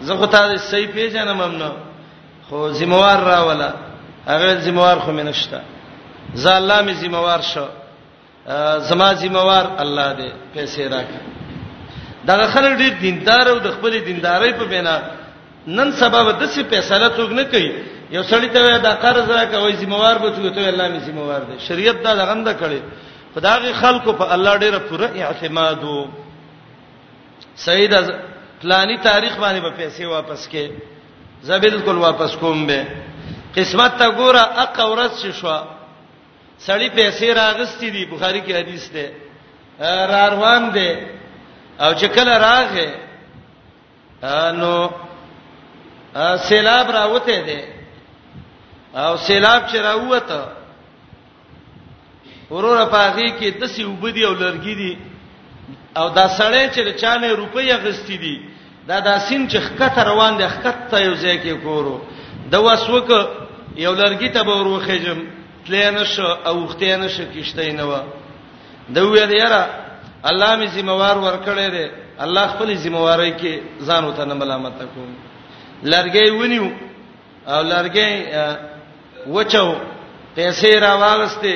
[0.00, 1.72] زه خو ته صحیح پیژنم هم نو
[2.48, 3.70] خو ذمہ وار راولا
[4.26, 5.60] هغه ذمہ وار خو مې نشته
[6.34, 7.64] زه الله مې ذمہ وار شو
[8.90, 11.22] زما ذمہوار الله دې پیسې راکړه
[12.26, 14.96] دا خلک ډېر دیندار او د خپل دیندارۍ په بنا
[15.66, 17.70] نن سبب د څه فیصله څوک نه کوي
[18.14, 21.96] یو سړی ته دا قرض راکوي ذمہوار به څوک ته الله می ذمہوار دی شریعت
[22.06, 22.80] دا غنده کړي
[23.34, 26.06] خدای خلکو په الله ډېر پوره اعتماد وو
[27.56, 27.92] سید
[28.62, 30.64] فلانی تاریخ باندې به با پیسې واپس کې
[31.42, 32.82] زه بالکل واپس کوم به
[33.56, 35.48] قسمت تا ګوره اقورت شي شو
[36.58, 39.04] سړی پیسې راغستې دي بخاری کې حدیث ده
[40.10, 40.88] را روان ده
[41.84, 42.88] او چې کله راغې
[44.58, 44.88] نو
[46.48, 47.58] سیلاب راوته ده
[49.04, 50.42] او سیلاب چې راوته
[52.50, 54.96] ورور پاغي کې دسی وبدي او لرګي دي
[55.96, 58.40] او دا سړی چې چانه روپۍ غستې دي
[58.88, 62.00] دا داسین چې خکته روان دي خکته یو ځای کې کورو
[62.50, 63.08] د وسوک
[63.76, 65.18] یو لرګي ته به وروخېجم
[65.66, 67.92] تلین شو او ختین شو کیشته نه و
[68.94, 69.62] د ویل یرا
[70.30, 71.90] الله می ذمہوار ورکړې ده
[72.24, 75.10] الله خپل ذمہواری کې ځان وته نه ملامت کوم
[75.84, 76.68] لړګي ونیو
[77.52, 78.12] او لړګي
[79.34, 79.68] وچو
[80.36, 81.54] پیسې را واغسته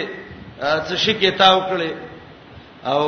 [0.61, 1.91] څه شي کې تاو کړې
[2.91, 3.01] او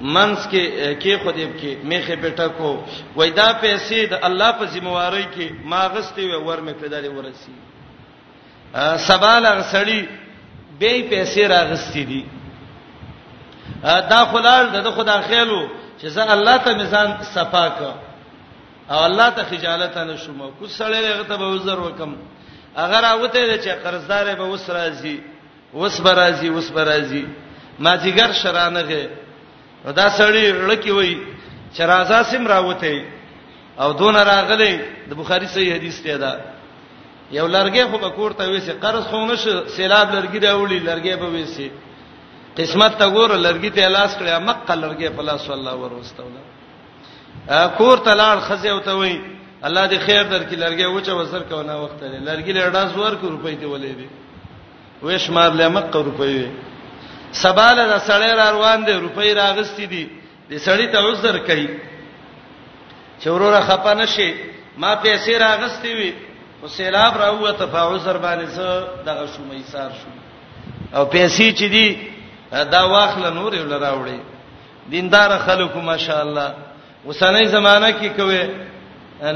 [0.00, 2.84] منس کې کې خدیب کې میخه پټه کو
[3.16, 7.08] وای دا پیسې د الله په ذمہواری کې ما غسته و ور مې پیدا لري
[7.08, 7.52] ورسی
[9.06, 10.00] سبا لغ سړی
[10.80, 12.24] به پیسې راغستې دي
[13.82, 15.62] دا خلال د خدا خیالو
[16.02, 17.92] چې زه الله ته میزان صفا کا
[18.94, 22.12] او الله ته خجالت نه شوم کو سړی هغه ته به وزر وکم
[22.84, 25.16] اگر اوته چې قرضدار به وس راځي
[25.74, 27.26] وس برازي وس برازي
[27.78, 29.08] ما جګر شرانغه
[29.96, 31.14] دا سړی لکی وای
[31.74, 33.04] چې راځه سیم راوته
[33.80, 36.32] او دون راغلی د بخاری صحیح حدیث ته ده
[37.32, 41.68] یو لرګي خو به کوړته وېسي قرض خو نشه سیلاب لرګي راوړي لرګي به وېسي
[42.58, 46.42] قسمت تا ګور لرګي ته لاس کړی مکه لرګي په لاس الله ورستوله
[47.78, 49.20] کور تلاړ خزه وته وې
[49.64, 53.92] الله دې خیر درکې لرګي وچه وسر کونه وخت لرګي لړاس ورکو روپۍ دی ولې
[53.98, 54.08] دي
[55.02, 56.48] وېش مار لې مکه روپۍ
[57.42, 60.04] سباله د سړی را روان دي روپۍ راغستې دي
[60.50, 61.68] د سړی ته عذر کوي
[63.24, 64.34] چورور خپانه شي
[64.78, 66.14] ما پیسې راغستې وي
[66.62, 70.08] او سیلاب راوته فعذر باندې زه دغه شومې سار شو
[70.96, 71.98] او پیسې چې دي
[72.72, 74.20] دا واخل نور یې لراوړي
[74.90, 76.48] دیندار خلکو ماشاءالله
[77.06, 78.42] وسنۍ زمانہ کې کوي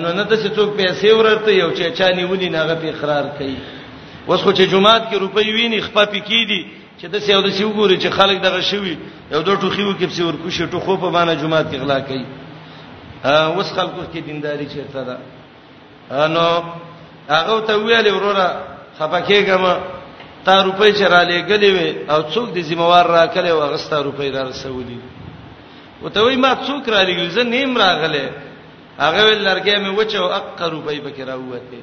[0.02, 3.56] نو نه ته چې څوک پیسې ورته یو چې چا نیولې ناغه په اقرار کوي
[4.28, 6.60] اوس خو چې جمعات کې روپۍ ویني خپه پکې دي
[7.00, 8.96] چې د سیاو د سیو ګوري چې خلک دغه شوي
[9.32, 12.24] یو دوه ټوخیو کې په سیور کوشي ټوخو په باندې جمعات کې غلا کوي
[13.24, 15.18] اوس خلکو کې دینداری چیرته ده
[16.10, 16.62] نو
[17.28, 18.46] هغه ته ویلې وروره
[18.98, 19.64] خپکهګم
[20.44, 24.98] تا روپۍ چرالې غلې وې او څوک دې ذمہوار راکلې او غستا روپۍ را رسولې
[26.02, 28.26] وته وې ما څوک را لګل زه نیم راغله
[28.98, 31.82] هغه ول لرګې مې وچو اقر روپۍ پکې راوته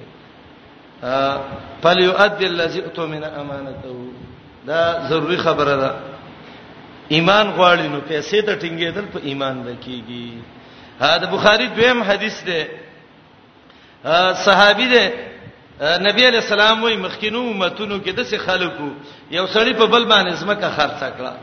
[1.84, 3.90] فليؤدي الذي اتو من امانته
[4.68, 5.92] دا ضروری خبره ده
[7.10, 10.28] ایمان غواړي نو پیسې ته ټینګېدل په ایمان لکېږي
[11.02, 12.62] ها د بخاری دویم حدیث ده
[14.34, 15.31] صحابي ده
[15.82, 18.90] نبی علی السلام وای مخکینو امتونو کې د څه خلکو
[19.36, 21.34] یو سړی په بل باندې زمکه خرڅ کړه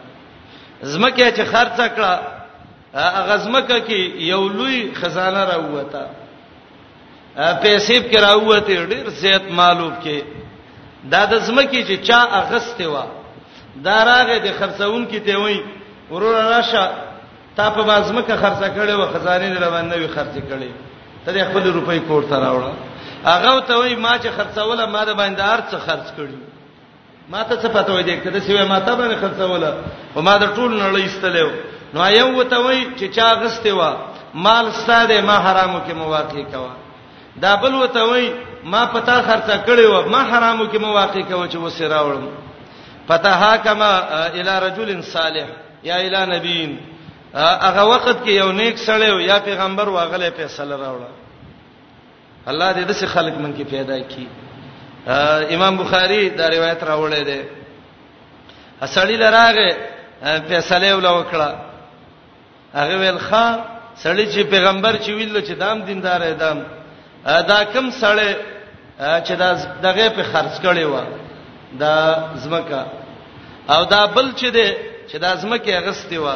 [0.90, 2.20] زمکه چې خرڅ کړه
[3.16, 6.04] هغه زمکه کې یو لوی خزانه راوته
[7.36, 10.22] پیسې کې راوته ډیر زیات مالوب کې
[11.14, 13.02] دا د زمکه چې چا اغسته و
[13.86, 15.62] دا راغه د خرڅون کې ته وای
[16.10, 16.88] ورور راشه
[17.56, 21.72] تا په بازمکه خرڅ کړې و خزانه دې روان نه وي خرڅ کړې ته خپل
[21.78, 22.86] روپۍ کور ته راوړل
[23.24, 26.38] هغه ته وای ما چې خرڅوله ما د باندې ارڅ خرڅ کړی
[27.30, 29.70] ما ته څه پته وای دې کده سیوه ما ته باندې خرڅوله
[30.16, 31.50] او ما د ټول نړۍ استلېو
[31.94, 33.82] نو یو ته وای چې چا غسته و
[34.34, 36.70] مال ساده ما حرامو کې مواقع کوا
[37.42, 38.32] دا بل وته وای
[38.64, 42.46] ما پتا خرڅه کړی و ما حرامو کې مواقع کوا چې وسه راوړم
[43.08, 43.92] فتحا کما
[44.38, 45.46] الی رجل صالح
[45.82, 46.76] یا الی نبیین
[47.66, 51.17] هغه وخت کې یو نیک سړی یا پیغمبر واغله فیصله راوړه
[52.50, 54.26] الله دې داسې خلق من کې پیدا کړي
[55.54, 57.40] امام بخاری دا روایت راوړی دی
[58.86, 59.76] اسړی لراغه
[60.48, 61.50] فیصله ولا وکړه
[62.74, 63.46] هغه ویل ښا
[64.04, 66.58] سړی چې پیغمبر چې ویل چې دام دیندار ادم
[67.50, 68.30] دا کم سړی
[69.26, 69.50] چې دا
[69.82, 70.94] دغه په خرج کړي و
[71.80, 71.94] دا
[72.44, 72.86] زمکه
[73.68, 74.70] او دا بل چې دی
[75.10, 76.28] چې دا زمکه اغستې و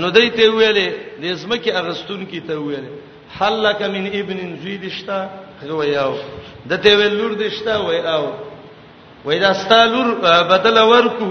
[0.00, 0.88] نو دوی ته ویلې
[1.22, 2.92] د زمکه اغستون کی ته ویلې
[3.40, 5.28] حلک من ابن زید شتا
[5.68, 6.14] غویاو
[6.70, 8.32] دته ولور دشتا ویاو
[9.24, 10.14] وای دا ستالور
[10.50, 11.30] بدل ورکو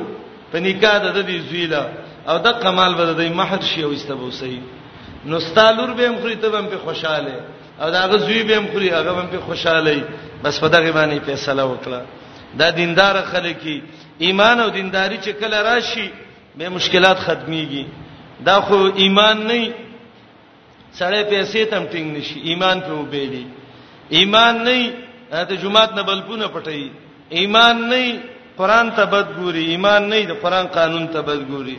[0.52, 1.86] په نکاح د دې زویلا
[2.28, 4.60] او د کمال بد د مہر شی او استبوسی
[5.26, 7.39] نو ستالور به مخری ته هم په خوشاله
[7.82, 10.04] او دا غزوی به مخری هغه هم په خوشاله
[10.44, 12.02] بس په دغه باندې فیصله وکړه
[12.60, 13.63] دا دیندار خلک
[14.20, 16.12] ایمان او دینداری چې کله راشي
[16.58, 17.86] به مشکلات ختميږي
[18.46, 19.74] دا خو ایمان نه
[20.99, 23.43] سړی پیسې تم ټینګ نشي ایمان په وبېلی
[24.17, 24.77] ایمان نه
[25.49, 26.81] ته جمعات نه بلپونه پټي
[27.39, 28.03] ایمان نه
[28.60, 31.77] قران ته بدګوري ایمان نه د قران قانون ته بدګوري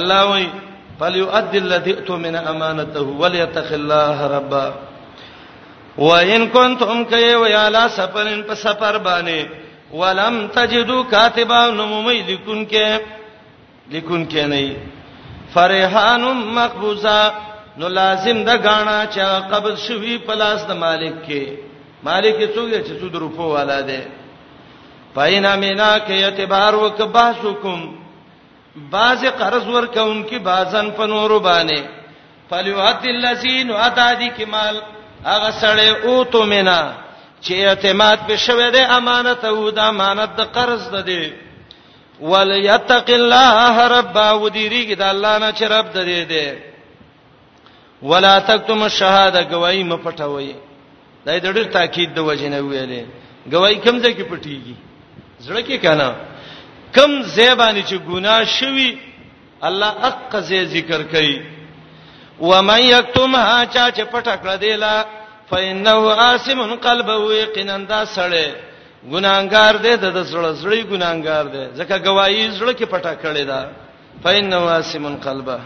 [0.00, 0.48] الله وایي
[1.00, 4.66] فليؤدي الذي اؤتمن امانته وليتق الله ربا
[5.98, 9.46] وان كنتم كي ويالا سفرن په سفر باندې
[9.92, 13.00] ولم تجدوا كاتبا نمومي لكون کې
[13.92, 14.76] لكون کې نه
[15.54, 16.22] فرحان
[16.58, 17.20] مقبوزا
[17.78, 21.42] نو لازم ده غاڼه چې قبض شوی پلاس د مالک کې
[22.04, 24.00] مالک څوک دی چې څو دروپو والا دی
[25.14, 27.80] پاینا مینا کې اعتبار وک باسکم
[28.94, 31.80] باز قرض ورکون کې بازن پنور باندې
[32.50, 34.76] فلیوات الذین اتادی کمال
[35.24, 36.80] هغه سړی او تو مینا
[37.44, 41.32] چې اعتماد به شوه د امانت او د امانت د قرض ده دی
[42.30, 46.69] ولیتق الله رب او دیریږي د الله نه چې رب ده دی, دی, دی
[48.08, 50.52] ولا تکتم الشهاده گواہی م پټوي
[51.26, 53.02] دای د ډېر تاکید د وجنه ویلې
[53.52, 54.76] گواہی کم ځکه پټیږي
[55.46, 56.08] زړه کې کنه
[56.96, 58.90] کم زیبانی چې ګناه شوی
[59.68, 61.38] الله حق زی ذکر کوي
[62.48, 65.04] و من یکتمها چا چې پټه کړ دیلا
[65.50, 68.46] فإنه عاصم قلبه یقینا دا سړی
[69.12, 73.60] ګناګار دی د سړی سړی ګناګار دی ځکه گواہی زړه کې پټه کړی دا
[74.24, 75.60] فإنه عاصم قلبه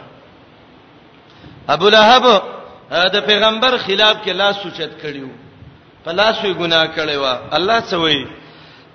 [1.69, 2.43] ابو لهب
[3.15, 5.29] د پیغمبر خلاف کې لاس سوچت کړیو
[6.05, 7.25] په لاس یې ګناه کړی و
[7.59, 8.27] الله سوي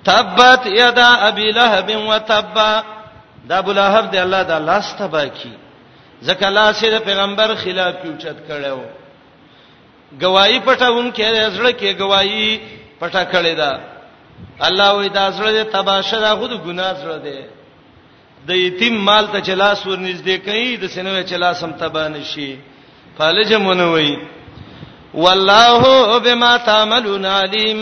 [0.09, 2.81] تبت یدا ابي لهب وتبا
[3.49, 5.51] دا ابو لهب دی الله دا لاس تبا کی
[6.23, 8.79] ځکه لاس یې د پیغمبر خلاف کې اوچت کړیو
[10.21, 12.59] گواہی پټاون کې زړه کې گواہی
[12.99, 13.71] پټا کړی دا
[14.67, 17.58] الله وې دا زړه دې تباشه دا خود ګناه زړه دې
[18.47, 22.55] د یتیم مال ته چلاس ور نږدې کوي د سینوې چلاس هم تبان شي
[23.17, 24.17] فالجمونه وای
[25.13, 27.79] والله بما تعملون علیم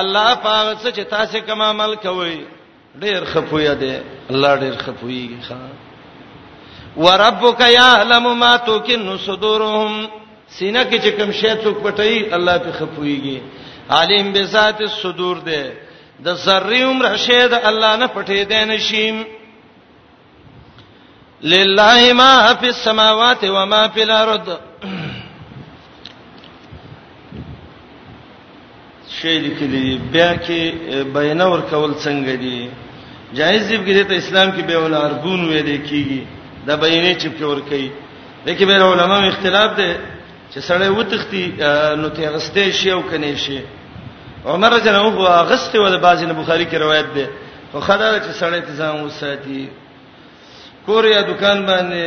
[0.00, 2.34] الله پاک څه چې تاسو کوم عمل کوئ
[3.02, 3.94] ډیر خپویا دی
[4.30, 5.56] الله ډیر خپویږي ښا
[7.04, 10.06] وربک یعلم ما توکن صدورهم
[10.58, 13.40] سینه کې چې کوم شی څوک پټي الله په خپویږي
[13.90, 15.64] عالم به ذات الصدور دی
[16.24, 19.24] د ذری عمر شید الله نه پټې دی نشیم
[21.42, 24.40] لله ما فی السماوات و ما فی الارض
[29.20, 32.68] شی لیکلی بیا کې بیانور کول څنګه دی
[33.34, 36.22] جایز دی چې ته اسلام کې به ولاربون وې لیکيږي
[36.66, 37.90] دا بیانې چې په ور کوي
[38.46, 39.92] لیکن بین علماء اختلاف دی
[40.54, 41.52] چې سړی وتختی
[42.00, 43.60] نو ته غسته شی او کني شی
[44.46, 47.26] عمر رضی الله عنه غسته ول بازي بخاری کې روایت ده
[47.72, 49.68] خو خدای چې سړی ته ځان وساتي
[50.86, 52.04] کور یا دکان باندې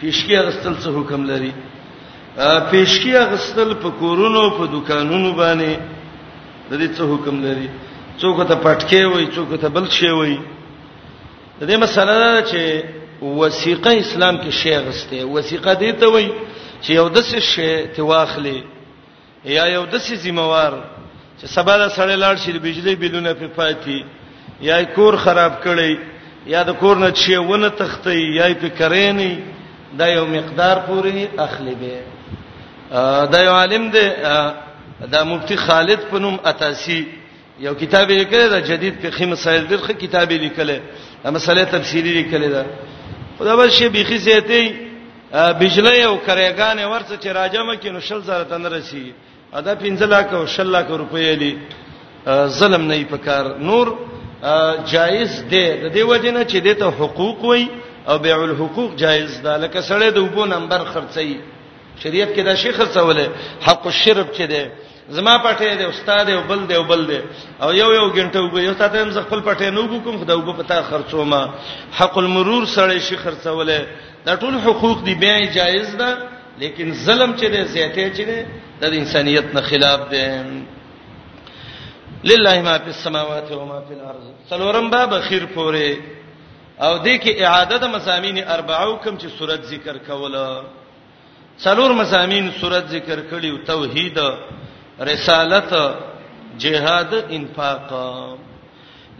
[0.00, 1.52] پیشکی غستل څه حکم لري
[2.70, 5.78] پیشکی غستل په کورونو په دکانونو باندې
[6.70, 7.68] د دې څه حکم لري
[8.22, 10.38] څوک ته پټکی وای څوک ته بل شی وای
[11.60, 12.62] د دې مسله چې
[13.44, 16.28] وثیقه اسلام کې شی غسته وثیقه دې ته وای
[16.82, 18.58] چې یو د څه شی ته واخلې
[19.56, 20.72] یا یو د څه ذمہوار
[21.40, 23.96] چې سبا له سړی لاړ شي د بجلی بلونه په پاتې
[24.60, 25.94] یا کور خراب کړي
[26.52, 29.34] یا د کور نه چې ونه تخته یا په کرینی
[29.98, 32.00] دا یو مقدار پوری اخلي به
[33.32, 34.06] دا یو عالم دی
[35.12, 37.02] دا مفتی خالد پنوم اتاسی
[37.60, 40.72] یو کتاب یې کړی دا جدید فقهي مسائل درخه کتاب یې لیکل
[41.24, 42.64] دا مسله تفصیلی لیکل دا
[43.38, 44.74] خدا به شی بيخي زيته
[45.60, 49.12] بجلی او کرایګان ورڅ چې راجمه کینو شل زره تن رسی
[49.54, 51.56] ادا 15 لاکه او 16 لاکه روپۍ دی
[52.46, 53.96] ظلم نه یې پکار نور
[54.92, 57.68] جایز دی د دې وجنه چې دته حقوق وای
[58.08, 61.40] او بيع الحقوق جایز ده لکه سړی د وبو نمبر خرڅي
[62.02, 63.26] شریعت کې دا شی خرڅوله
[63.66, 64.64] حق الشرب چې دی
[65.16, 67.20] زما پټه دی استاد او بل دی او بل دی
[67.62, 70.56] او یو یو غنټه وګ یو ساته هم خپل پټه نو وګ کوم خدای وګ
[70.56, 71.42] پتا خرڅوما
[71.98, 73.86] حق المرور سړی شي خرڅوله
[74.26, 76.18] دا ټول حقوق دی بيع جایز ده
[76.58, 78.46] لیکن ظلم چې دی زیاته چې دی
[78.80, 80.22] د انسانيت نه خلاف دی
[82.24, 85.88] لله ما فی السماوات و ما فی الارض څلورم باب خیر پوره
[86.86, 90.46] او د کې اعاده د مسامین اربعو کم چې صورت ذکر کوله
[91.64, 94.18] څلور مسامین صورت ذکر کړیو توحید
[95.00, 95.72] رسالت
[96.62, 97.88] جهاد انفاق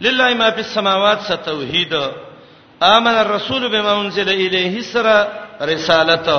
[0.05, 1.93] لله ما فی السماوات ستوحید
[2.95, 5.17] آمن الرسول بما انزل الیه سرا
[5.61, 6.29] رسالت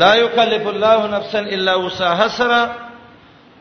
[0.00, 2.62] لا یکلف الله نفسا الا وسعها سرا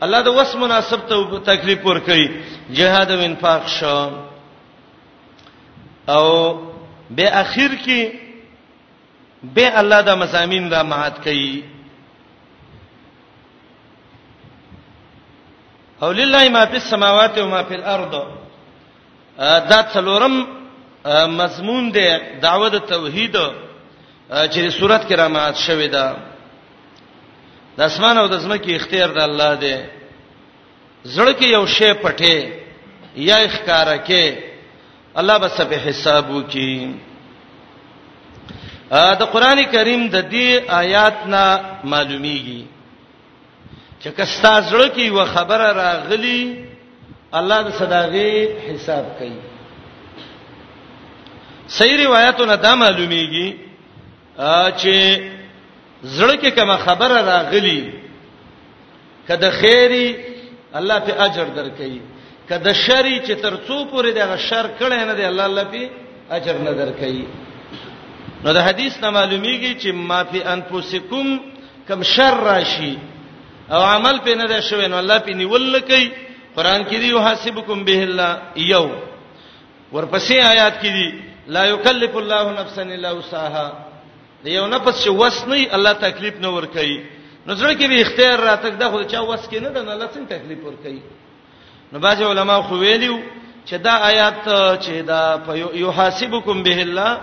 [0.03, 2.27] الله د وس مناسب ته تکلیف ور کوي
[2.69, 3.99] جهاد او انفاق شو
[6.07, 6.27] او
[7.09, 8.11] به اخر کې
[9.43, 11.63] به الله د مزامین را مات کوي
[16.01, 18.11] او لله ما فی السماوات و ما فی الارض
[19.69, 20.35] دا څلورم
[21.39, 22.07] مضمون دی
[22.41, 23.35] دعوه د توحید
[24.31, 26.15] چې صورت کې را مات شوې ده
[27.77, 29.75] د اسمان او د زمکه اختیار د الله دی
[31.15, 32.35] زړه کې یو شی پټه
[33.29, 34.23] یا اخکارا کې
[35.19, 36.73] الله بس په حساب وکي
[38.91, 40.49] ا د قران کریم د دې
[40.81, 41.43] آیات نه
[41.91, 42.63] معلومیږي
[44.01, 46.41] چې کستا زړه کې و خبره راغلی
[47.37, 48.27] الله د صداغه
[48.67, 49.37] حساب کوي
[51.77, 53.47] صحیح روایتونه دا معلومیږي
[54.81, 54.95] چې
[56.05, 57.91] زړه کې کوم خبره راغلی
[59.27, 60.07] کده خیری
[60.79, 61.91] الله په اجر درکې
[62.49, 65.89] کده شری چې ترڅو پورې دغه شر کړي نه دی الله الله په
[66.31, 67.23] اجر نه درکې
[68.43, 71.27] نو د حدیث نه معلومیږي چې ما فی انفسکم
[71.87, 72.97] کم شر راشي
[73.71, 76.11] او عمل په نه ده شوی نو الله په نیول کوي
[76.55, 78.89] قران کې دی یحاسبکم به الله یو
[79.93, 83.84] ورپسې آیات کې دی لا یکلف الله نفسا الا وسعها
[84.45, 86.97] د یو نفس چې وسنی الله تکلیف نه ور کوي
[87.47, 90.29] نو ځل کې به اختیار راتګ د خو چا وس کې نه د الله څنګه
[90.29, 91.01] تکلیف ور کوي
[91.93, 93.15] نو باج علماء خو ویلیو
[93.65, 94.37] چې دا آیات
[94.83, 95.21] چې دا
[95.85, 97.19] یحاسبکم به الله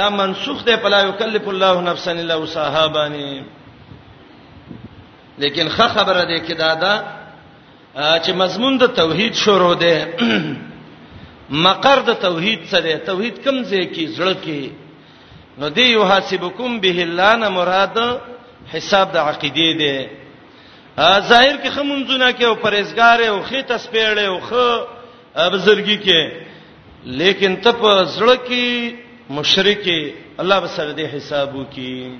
[0.00, 3.30] دا منسوخ دی پلا یکلف الله نفسا الا وسعها بانی
[5.44, 6.94] لیکن خه خبره ده کې دا دا
[8.22, 10.12] چې مضمون د توحید شروع ده
[11.66, 14.79] مقر د توحید سره توحید کم ځای کې زړه کې
[15.58, 17.98] نو دی یحاسبکم به الله نه مراد
[18.72, 19.96] حساب د عقیده دی
[21.30, 24.50] ظاهر کې خمونځونه کې او پرېزګار او خې تسپېړې او خ
[25.34, 26.22] ابزرګي کې
[27.20, 28.94] لیکن ته په زړه کې
[29.36, 29.84] مشرک
[30.40, 32.18] الله بسره دې حساب وکي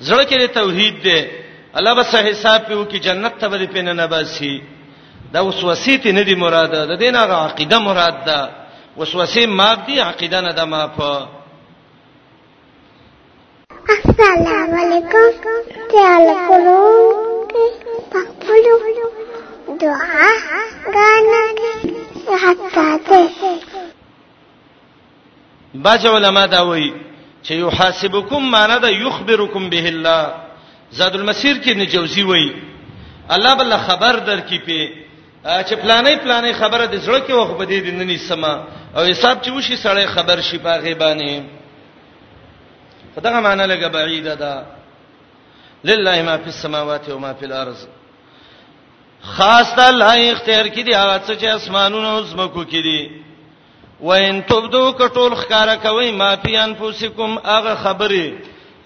[0.00, 1.20] زړه کې توحید دی
[1.78, 4.62] الله بس حساب پیو کې جنت ته به پینې نه باسي
[5.32, 8.40] دا وسوسې ته نه دی مراد ده د دینه عقیده مراد ده
[8.98, 11.35] وسوسې ماب دي عقیده نه ده ما په
[13.94, 15.28] السلام علیکم
[15.90, 17.50] خیال کوم
[18.12, 18.76] پخپلو
[19.80, 20.26] دعا
[20.94, 21.42] غانا
[22.44, 23.20] حتا
[25.84, 26.88] باج علماء دا وایي
[27.42, 30.34] چې یحاسبکم معنا دا یخبرکم به الله
[31.00, 32.50] زاد المسیر کې نجوزی وایي
[33.36, 34.88] الله بل خبر درکې په
[35.68, 38.52] چې پلانې پلانې خبره د زړه کې وخت بده دي ننې سما
[38.96, 41.44] او حساب چې وشي سړی خبر شي په غیبانه
[43.16, 44.54] په دغه معنی لګه بعیده ده
[45.84, 47.80] لله ما فی السماوات و ما فی الارض
[49.36, 53.10] خاص د الله اختیار کړي هغه څه چې اسمانونو او زمکو کې دي
[54.00, 58.32] و ان تبدو کټول خکاره کوي ما فی انفسکم هغه خبره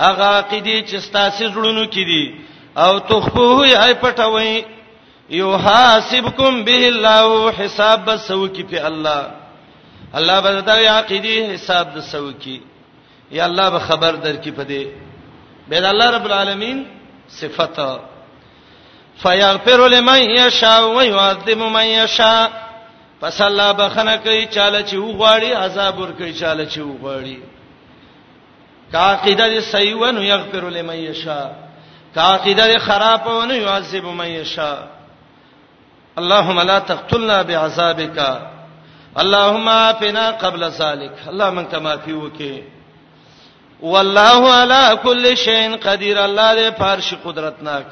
[0.01, 2.35] هغه عقیده چې تاسو زړونو کې دي
[2.77, 4.65] او تخفوه یې پټوي
[5.31, 9.27] یو حاسبکم به الله حساب بسو کې په الله
[10.15, 12.70] الله به دا عقیده حساب د سو کې
[13.31, 14.87] یا الله به خبر درکې پدې
[15.69, 16.85] به د الله رب العالمین
[17.29, 17.99] صفته
[19.23, 22.49] فیغفر لمن یشاء و یعذب من یشاء
[23.23, 27.37] پس الله بخنه کوي چاله چې وغواړي عذاب ور کوي چاله چې وغواړي
[28.93, 31.49] کا عقیده صحیح و نو یغفر لمن یشاء
[32.15, 34.79] کا عقیده خراب و نو یعذب من یشاء
[36.19, 38.19] اللهم لا تقتلنا بعذابك
[39.17, 42.63] اللهم عافنا قبل ذلك اللهم انت معفو وکي
[43.83, 47.87] والله علی کل شیء قدیر الله دې فارش قدرتناک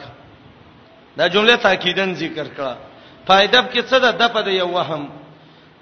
[1.18, 2.74] دا جمله تاکیدن ذکر کړه
[3.26, 5.08] فائدہ کې څه ده د په یو وهم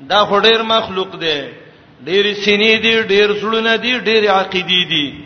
[0.01, 1.39] دا هډیر مخلوق دی
[2.09, 5.25] ډیر سینې دي ډیر سړونه دي ډیر عقیدې دي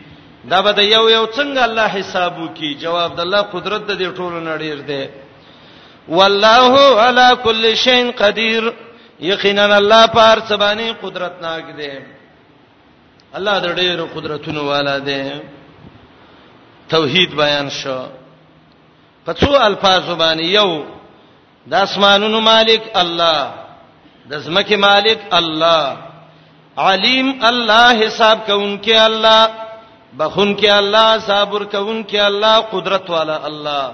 [0.51, 4.79] دا به یو یو څنګه الله حساب وکي جواب د الله قدرت د ټولو نړیر
[4.87, 5.05] دی
[6.09, 8.63] والله علی کل شیء قدیر
[9.21, 11.93] یقینا الله پار سبانی قدرتناک دی
[13.39, 15.23] الله د ډېرو قدرتونو والا دی
[16.89, 18.01] توحید بیان شو
[19.25, 20.85] په څو الفاظو باندې یو
[21.71, 23.55] د اسمانونو مالک الله
[24.31, 25.97] د زمکه مالک الله
[26.87, 29.51] علیم الله حساب کوونکې الله
[30.19, 33.91] بخون کې الله صبر کوونکې الله قدرت والا الله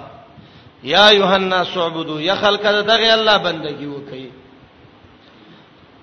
[0.94, 4.26] یا یوحنا سعبدو یا خلق دغه الله بندگی وکي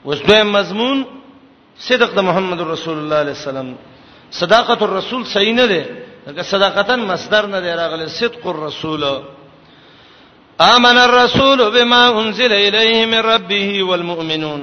[0.04, 1.06] اوس به مضمون
[1.80, 3.68] صدق د محمد رسول الله علیه السلام
[4.32, 5.82] صداقت الرسول صحیح نه ده
[6.28, 9.04] لکه صداقتن مصدر نه دی راغلی صدق الرسول
[10.74, 14.62] آمن الرسول بما انزل الیه من ربه والمؤمنون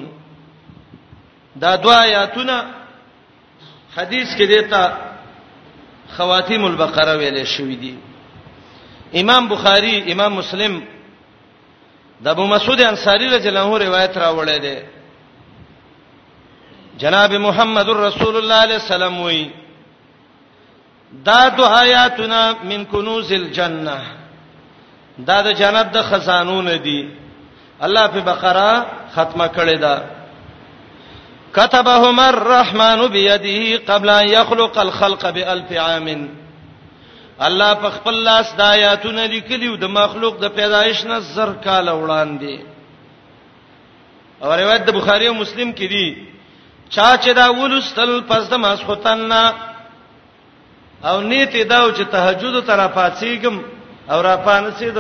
[1.61, 2.59] دا دوا آیاتونه
[3.97, 4.93] حدیث کې دیتا
[6.17, 7.95] خواتیم البقره ویلې شوې دي
[9.21, 10.83] امام بخاری امام مسلم
[12.25, 14.79] د ابو مسعود انصاری رضی الله عنه روایت راوړی دی
[17.03, 19.43] جناب محمد رسول الله علیه السلام وی
[21.27, 22.41] دا دو آیاتنا
[22.71, 23.97] من کنوز الجنه
[25.29, 27.09] دا د جنت د خزانو نه دي
[27.87, 29.95] الله په بقره ختمه کړی دا
[31.57, 36.07] كتبهما الرحمن بيده قبل ان يخلق الخلق بالف عام
[37.49, 42.59] الله په خپل لاس د آیاتونه لیکلیو د مخلوق د پیدایش نه زر کال وړاندې
[44.43, 46.31] اور روایت د بخاری او مسلم کې دي
[46.95, 49.33] چا چې دا ولستل پس د ماسختن
[51.09, 53.57] او نیت دا چې تهجد تر پاتسیګم
[54.11, 54.99] او را پانسید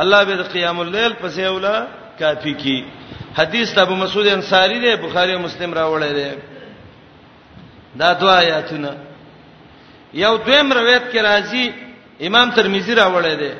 [0.00, 1.74] الله به قیام الليل پسې اوله
[2.18, 2.78] کافی کی
[3.38, 6.30] حدیث ابو مسعود انصاری دی بخاری او مسلم راوړی دی
[7.98, 8.92] دا دوا آیاتونه
[10.14, 11.64] یو دویم روایت کې راځي
[12.26, 13.52] امام ترمذی راوړی دی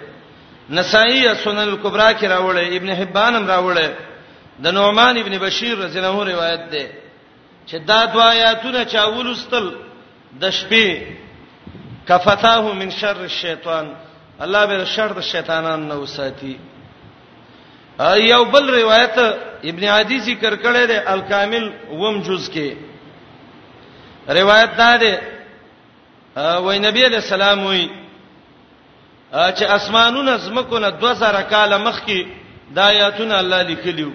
[0.70, 3.86] نسائی سنن الکبرى کې راوړی ابن حبان هم راوړی
[4.62, 6.86] د نعمان ابن بشیر رضی الله عنه روایت دی
[7.70, 9.66] چې دا دوا آیاتونه چا ولستل
[10.40, 13.94] د شپې کفتاه من شر الشیطان
[14.40, 16.58] الله به شر د شیطانانو نه وساتي
[18.14, 19.16] یو بل روایت
[19.70, 22.68] ابن عادی ذکر کړی دی الکامل وم جز کې
[24.40, 25.14] روایت دا دی
[26.36, 27.88] وای نبی علیہ السلام وی
[29.34, 32.26] چې اسمانونه زمکونه 2000 کاله مخکې
[32.74, 34.10] د آیاتونه الله لیکلیو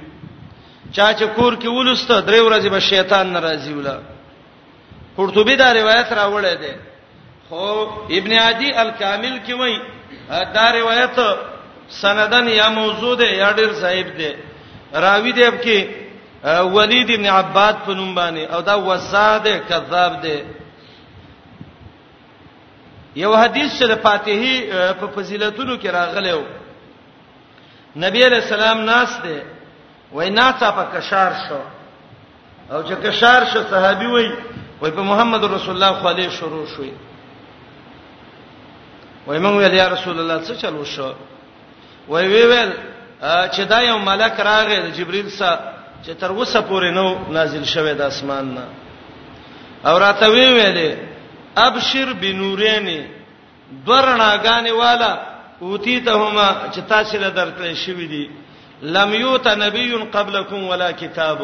[0.96, 3.98] چا چې کور کې ولسته درې ورځې به شیطان ناراضي ولا
[5.18, 6.74] قرطبي دا روایت راوړې ده
[7.50, 7.66] خو
[8.18, 9.80] ابن عدي الکامل کې وایي
[10.56, 11.18] دا روایت
[11.90, 14.32] سندن یا موضوع ده یا ډیر صاحب ده
[15.06, 15.86] راوی دی کې
[16.76, 20.42] ولید ابن عباد په نوم باندې او دا وساده کذاب ده
[23.16, 26.42] یو حدیث چې د فاتحه په فضیلتونو کې راغلی و
[28.06, 29.53] نبی علیہ السلام ناس ده
[30.14, 31.60] وای ناڅه په کشار شو
[32.76, 34.28] او چې کشار شو صحابي وای
[34.82, 36.92] وای په محمد رسول الله صلی الله علیه شروع شوی
[39.28, 41.14] وای موږ ویل یا رسول الله څه چلو شو
[42.08, 42.72] وای وی ویل
[43.54, 45.60] چې دا یو ملک راغی د جبرئیل سره
[46.06, 48.64] چې تر اوسه پورې نو نازل شوی د اسمان نه
[49.92, 50.98] او راته وی ویلې
[51.58, 53.06] ابشر بنورین
[53.88, 55.18] درناګانی والا
[55.62, 58.30] اوتی ته هما چې تاسو له درکړې شوې دي
[58.84, 61.42] لم یوت نبی قبلکم ولا کتاب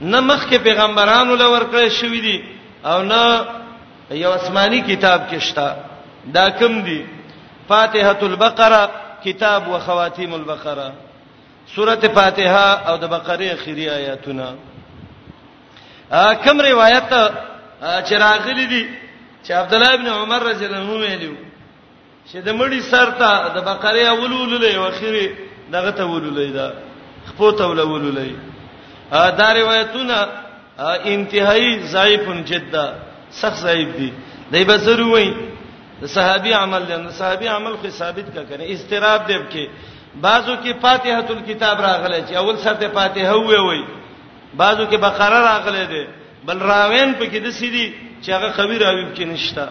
[0.00, 2.44] نه مخکې پیغمبرانو لور کړی شوې دي
[2.84, 3.46] او نه
[4.22, 5.76] یو آسماني کتاب کې شته
[6.24, 7.04] دا کم دي
[7.68, 8.90] فاتحه البقره
[9.24, 10.92] کتاب و خواتیم البقره
[11.74, 14.54] سوره فاتحه او د بقره اخیری آیاتونه
[16.44, 17.12] کم روایت
[18.10, 18.88] چراغلی دي
[19.46, 21.34] چې عبد الله ابن عمر رضی الله عنه ویلو
[22.32, 25.28] چې د مړي سر ته د بقره اولول له اخیری
[25.74, 26.66] دغه ته ولولې دا
[27.28, 28.30] خپو ته ولولې
[29.20, 30.16] ا دا روایتونه
[31.14, 32.84] انتهایی ضعیفن جدا
[33.40, 34.12] سخت ضعیف دي
[34.52, 35.28] دای به ضروري
[36.14, 39.64] صحابي عمل دي صحابي عمل خو ثابت کا کنه استراب دیب کې
[40.22, 43.80] بعضو کې فاتحه الكتاب راغله چې اول سرته فاتحه وې وې
[44.56, 46.04] بعضو کې بقره راغله ده
[46.46, 49.68] بل راوین په کې د سيدي چې هغه قوی راویب کې نشتا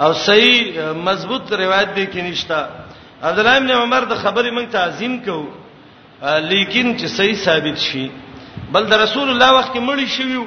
[0.00, 2.60] او صحیح مضبوط روایت دی کې نشتا
[3.22, 5.48] عبد الله ابن عمر د خبرې موږ تعظیم کوو
[6.50, 8.08] لیکن چې صحیح ثابت شي
[8.72, 10.38] بل د رسول الله وخت کې مړی شوی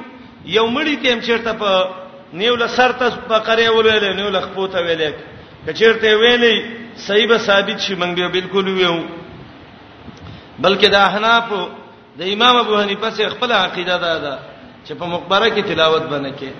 [0.56, 1.88] یو مړی تیم چیرته په
[2.32, 5.10] نیول سر ته بقره ولولې نیول خپوته ویلې
[5.66, 6.54] کچیرته ویلې
[7.06, 9.00] صحیح به ثابت شي موږ به بالکل ویو
[10.60, 11.44] بلکې د احناف
[12.18, 14.38] د امام ابو حنیفه سے خپل عقیده ده ده
[14.86, 16.50] چې په مقبره کې تلاوت باندې کې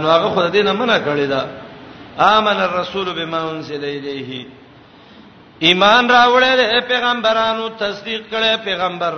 [0.00, 1.46] نو هغه خدای نه منع کړی دا
[2.36, 4.46] امن الرسول بما انزل الیه
[5.66, 9.12] ایمان راوړل پیغمبرانو تصدیق کړي پیغمبر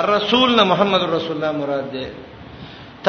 [0.00, 2.08] الرسول نه محمد رسول الله مراد ده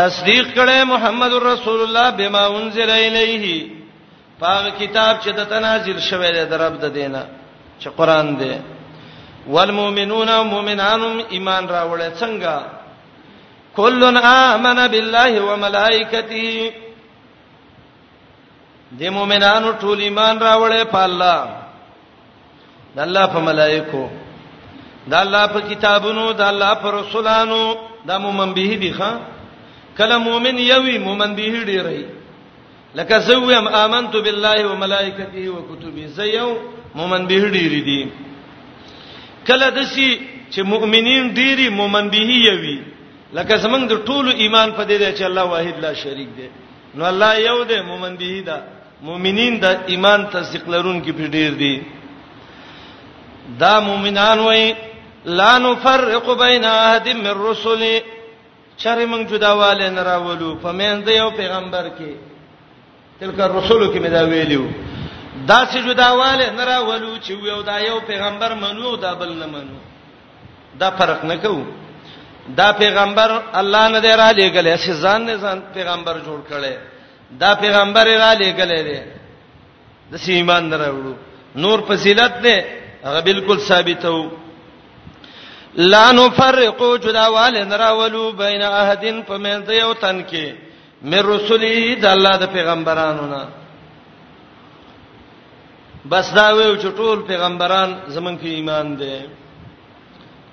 [0.01, 3.45] تصدیق کړي محمد رسول الله بما انزل الیه
[4.39, 7.21] پاغه کتاب چې د تنازل شوی دی درب د دینه
[7.79, 8.53] چې قران دی
[9.47, 12.55] والمؤمنون مؤمنانم ایمان راوړل څنګه
[13.75, 16.71] کلن امن بالله وملائکته
[18.99, 21.38] د مؤمنانو ټول ایمان راوړل په الله
[22.97, 24.03] د الله په ملائکو
[25.11, 27.61] د الله په کتابونو د الله په رسولانو
[28.09, 29.11] د مومن به دي ښا
[29.97, 32.03] کله مومن یوي مومن به دي ری
[32.97, 36.49] لکه زویم امنت بالله وملائکته وکتبه زيو
[36.99, 38.01] مومن به دي دي
[39.49, 40.09] کله دسی
[40.53, 42.77] چې مؤمنین ډيري مومن به یوي
[43.33, 46.47] لکه زمنګ د ټولو ایمان په دې دی چې الله واحد لا شریک دی
[46.95, 48.57] نو الله یو دی مومن به دا
[49.09, 51.96] مؤمنین د ایمان تصدیق لرون کې ډیر دي دی.
[53.61, 54.73] دا مؤمنان وای
[55.25, 57.99] لا نفرق بین احد من الرسل
[58.81, 62.11] چرې موږ جداواله نه راولو په مېند یو پیغمبر کې
[63.19, 64.67] تلک الرسول کې مې دا ویلو
[65.49, 69.77] دا چې جداواله نه راولو چې یو دا یو پیغمبر منو دا بل نه منو
[70.79, 71.63] دا فرق نه کوو
[72.57, 76.75] دا پیغمبر الله نه دی را لېګلې چې ځان نه ځان پیغمبر جوړ کړي
[77.39, 79.01] دا پیغمبر را لېګلې دی
[80.11, 81.13] د سیمان نه راوړو
[81.55, 82.57] نور فضیلت دی
[83.05, 84.29] هغه بالکل ثابتو
[85.93, 90.55] لا نفرقو جداوال نراولو بین احدن پمنځ یو تن کې
[91.09, 93.43] مې رسولي د الله د پیغمبرانو نه
[96.11, 99.19] بس دا ویو چې ټول پیغمبران زمونږ په ایمان دي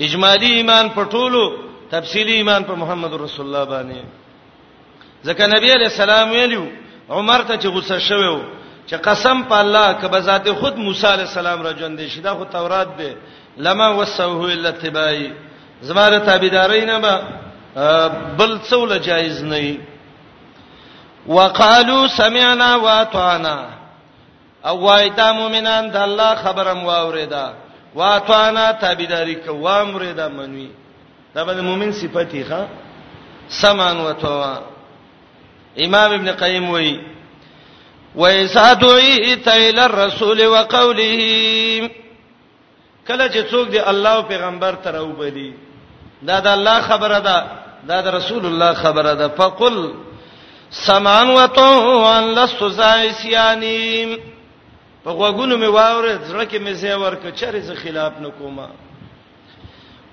[0.06, 1.40] اجمالی ایمان په ټولو
[1.90, 4.02] تفصیلی ایمان په محمد رسول الله باندې
[5.26, 6.64] ځکه نبی علیہ السلام ویلو
[7.10, 8.36] عمر ته چې غوسه شوو
[8.86, 12.44] چې قسم په الله کبه ذات خود موسی علی السلام را ژوند شي دا خو
[12.44, 13.16] تورات دی
[13.56, 15.32] لما وسوه الا تبای
[15.80, 17.20] زماره تابعدارین به
[18.38, 19.80] بل څول جایز نه وي
[21.26, 23.66] وقالو سمعنا واطعنا
[24.64, 27.52] او وایتا مومنان د الله خبرم واوریدا
[27.94, 30.70] واطعنا تابعداری کوام ریدا منوي
[31.34, 32.60] دا به مومن صفتی ښا
[33.48, 34.58] سمان وتوا
[35.76, 37.13] امام ابن قیم وایي
[38.14, 41.20] وإذا دعيت إلى الرسول وقوله
[43.08, 45.52] کله چې څوک دی الله پیغمبر تر او بلی
[46.22, 47.44] دا د الله خبره ده
[47.88, 49.92] دا د رسول الله خبره ده فقل
[50.70, 54.16] سمان وتو ان لست زایسیانی
[55.04, 58.68] په غوګونو می واوره زړه کې می زی ورک چرې ز خلاف نکوما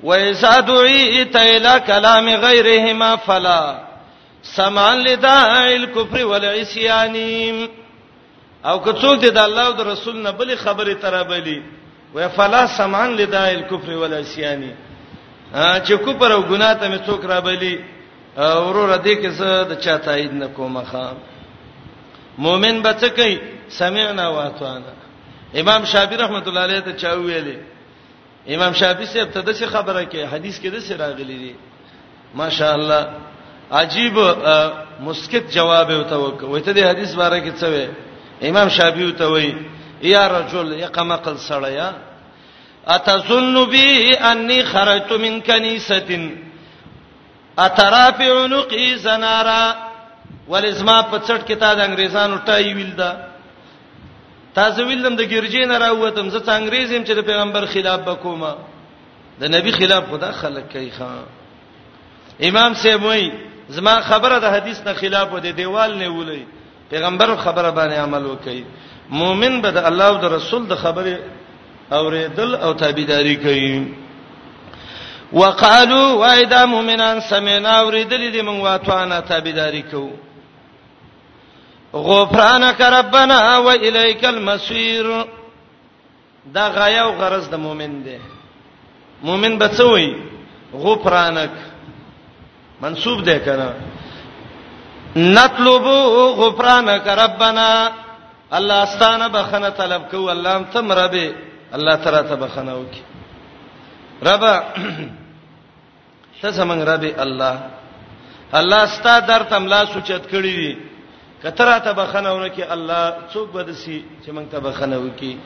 [0.03, 3.79] و اذا دعيت الى كلام غيرهما فلا
[4.43, 7.15] سمان لداع الكفر والعصيان
[8.65, 11.61] او که څوک دې د الله او د رسول نه بلی خبره ترابلی
[12.15, 14.71] و فلا سمان لدای الکفر ولا سیانی
[15.55, 17.79] چې کوپر او ګناه ته مې څوک رابلی
[18.37, 21.17] ورور دې کې زه د چا تایید نه کومه خام
[22.37, 23.39] مؤمن به څه کوي
[23.69, 24.93] سمعنا واتوانا
[25.61, 27.57] امام شافعي رحمت الله علیه ته چا ویلې
[28.55, 31.55] امام شافعي سے ابتدا خبره کې حدیث کې د سراغلی دي
[32.35, 33.01] ماشاءالله
[33.71, 34.15] عجیب
[35.01, 37.87] مسکت جواب وته وکوي ته د حدیث باره کې څه وی
[38.43, 39.55] امام شافعي ته وای
[40.03, 41.89] یا رجل یقم قل سړیا
[42.87, 46.31] اتظن بی انی خرجت من کنیسه
[47.65, 49.65] اترافع عنقی زنارا
[50.49, 53.11] ولزما په څټ کې تا د انګریزانو ټای ویل دا
[54.53, 58.41] تاسو ویلم د ګرجې نه راوتم زه څنګه انګریزم چې د پیغمبر خلاف وکوم
[59.39, 61.23] د نبی خلاف خدا خلق کوي خان
[62.43, 63.29] امام سیموی
[63.69, 66.43] زما خبره د حدیث نه خلاف و دی دیوال نه ولي
[66.91, 68.63] پیغمبر خبره باندې عمل وکړي
[69.09, 71.19] مؤمن به د الله او د رسول د خبره
[71.97, 73.85] اوریدل او تابعداري کوي
[75.33, 80.09] وقالو واذا مؤمنان سمعنا اوریدل دي موږ واتوانا تابعداري کوو
[81.93, 85.25] غفرانك ربنا واليك المصير
[86.53, 88.17] دا غایا او غرض د مؤمن دی
[89.23, 90.09] مؤمن بڅوي
[90.73, 91.51] غفرانك
[92.81, 93.71] منسوب دی کنه
[95.15, 95.83] نطلب
[96.41, 97.91] غفرانك ربنا
[98.57, 101.35] الله استانه بخنه طلب کو الله هم تم ربي
[101.75, 103.03] الله ترا ته بخنه وکي
[104.23, 104.43] رب
[106.41, 107.55] ته زمون ربي الله
[108.55, 110.77] الله ستا در تم لا سوچت کړی دي
[111.43, 115.37] کتره ته بخنه ونکي الله څوک بدسي چې مونږ ته بخنه وکي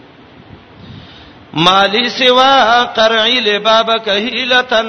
[1.53, 4.87] مالی سوا قرعی لبابک هیلتن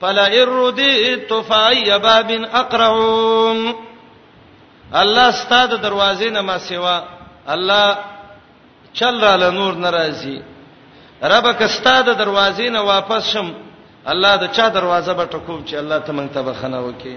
[0.00, 3.74] فلا اردیت فای باب اقرعهم
[4.94, 7.02] الله ستاد دروازې نه ما سیوا
[7.48, 7.96] الله
[8.94, 10.40] چل را لنور ناراضي
[11.22, 13.52] رب کستا د دروازې نه واپس شم
[14.06, 17.16] الله د چا دروازه به ټکوم چې الله ته مونږ ته بخنه وکي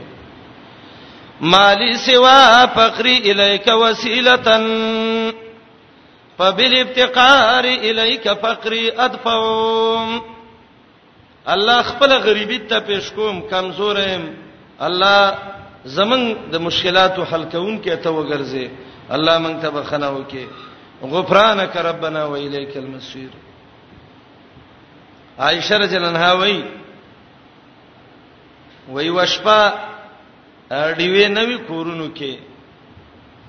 [1.42, 4.64] مالی سوا فقری الیک وسیلتن
[6.38, 10.20] فبالابتقار الیک فقری ادفعم
[11.56, 14.24] الله خپل غریبی ته پیش کوم کمزورم
[14.88, 15.24] الله
[15.98, 16.22] زمون
[16.52, 18.66] د مشکلاتو حل کون کې ته وګرځي
[19.16, 20.46] الله مونږ ته بخنه وکي
[21.14, 23.32] غفرانك ربنا والیک المصیر
[25.48, 26.60] عائشہ رضی الله عنها وای
[28.94, 29.62] وای وشپا
[30.72, 32.38] اړیوې نوې کورونو کې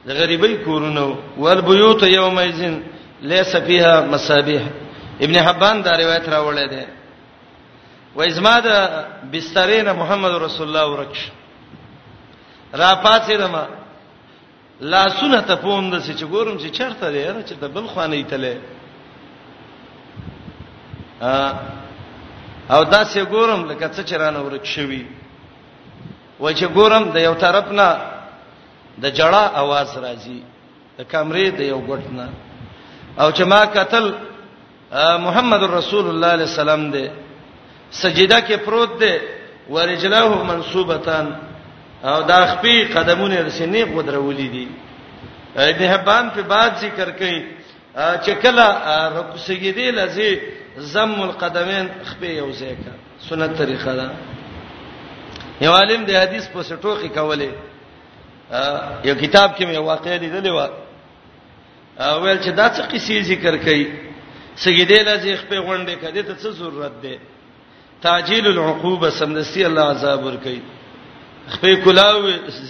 [0.06, 1.04] د غریبۍ کورونو
[1.38, 2.80] ول بیوت یومئذین
[3.34, 4.62] لیس فیها مصابیح
[5.28, 6.84] ابن حبان دا روایت راوړی دی
[8.16, 8.68] و ازما د
[9.32, 11.22] بسترین محمد رسول الله ورکش
[12.80, 13.64] را پاتې دما
[14.92, 18.14] لا سنت ته پوم د چې ګورم چې چرته دی را چې د بل خانه
[18.16, 18.56] ایتلې
[22.74, 25.04] او دا چې ګورم لکه څه چرانه ورک شوی
[26.40, 27.88] و چې ګورم د یو طرف نه
[29.02, 30.40] د جړه आवाज راځي
[30.98, 32.28] د کمرې د یو ګټ نه
[33.20, 34.14] او چې ما قتل
[35.26, 37.06] محمد رسول الله صلی الله علیه وسلم دی
[37.90, 39.18] سجده کې پروت دی
[39.68, 41.34] ورجلاه منصوبتان
[42.04, 44.68] او دا خپې قدمونه رسینې قدرولې دي
[45.56, 47.44] ابن حبان په بعد ذکر کوي
[47.96, 48.66] چې کله
[49.18, 50.38] رکوع سجدي لذي
[50.78, 52.92] زم القدمین خپې یو ځای کا
[53.28, 54.10] سنت طریقه ده
[55.60, 57.50] یو عالم د حدیث په سټوخي کوله
[59.04, 60.68] یو کتاب کې مې واقعې لیدلې و
[62.02, 63.86] اول چې دا څه قصې ذکر کړي
[64.64, 67.16] سګیدې لږ خپې غونډې کړي ته څه ضرورت ده
[68.02, 70.60] تعجیل العقوبه سمدستی الله عذاب ور کوي
[71.52, 72.22] خپې کلاو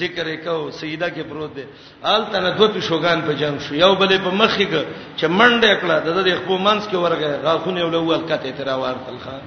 [0.02, 1.64] ذکر وکاو سیدا کې پروت دی
[2.04, 4.84] آل تنه دوه شوغان په جنگ شو یو بلې په مخ کې
[5.16, 9.18] چې منډه کړه د دې خپل منس کې ورغه غاخونه یو لول کته تر ورتل
[9.24, 9.42] خان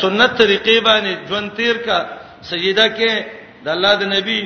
[0.00, 1.98] سنت طریقې باندې ژوند تیر کا
[2.50, 3.24] سیدا کې
[3.64, 4.40] د الله د نبی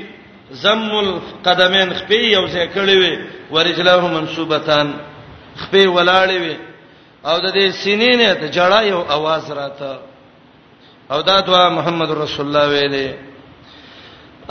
[0.51, 3.19] زم القدمین خپې یو ځای کړې وي
[3.51, 4.93] ورجلاه منصوبتان
[5.57, 6.57] خپې ولاړې وي
[7.25, 9.93] او د دې سینې نه ته جړا یو आवाज راته
[11.13, 13.15] او دا دعا محمد رسول الله ویلې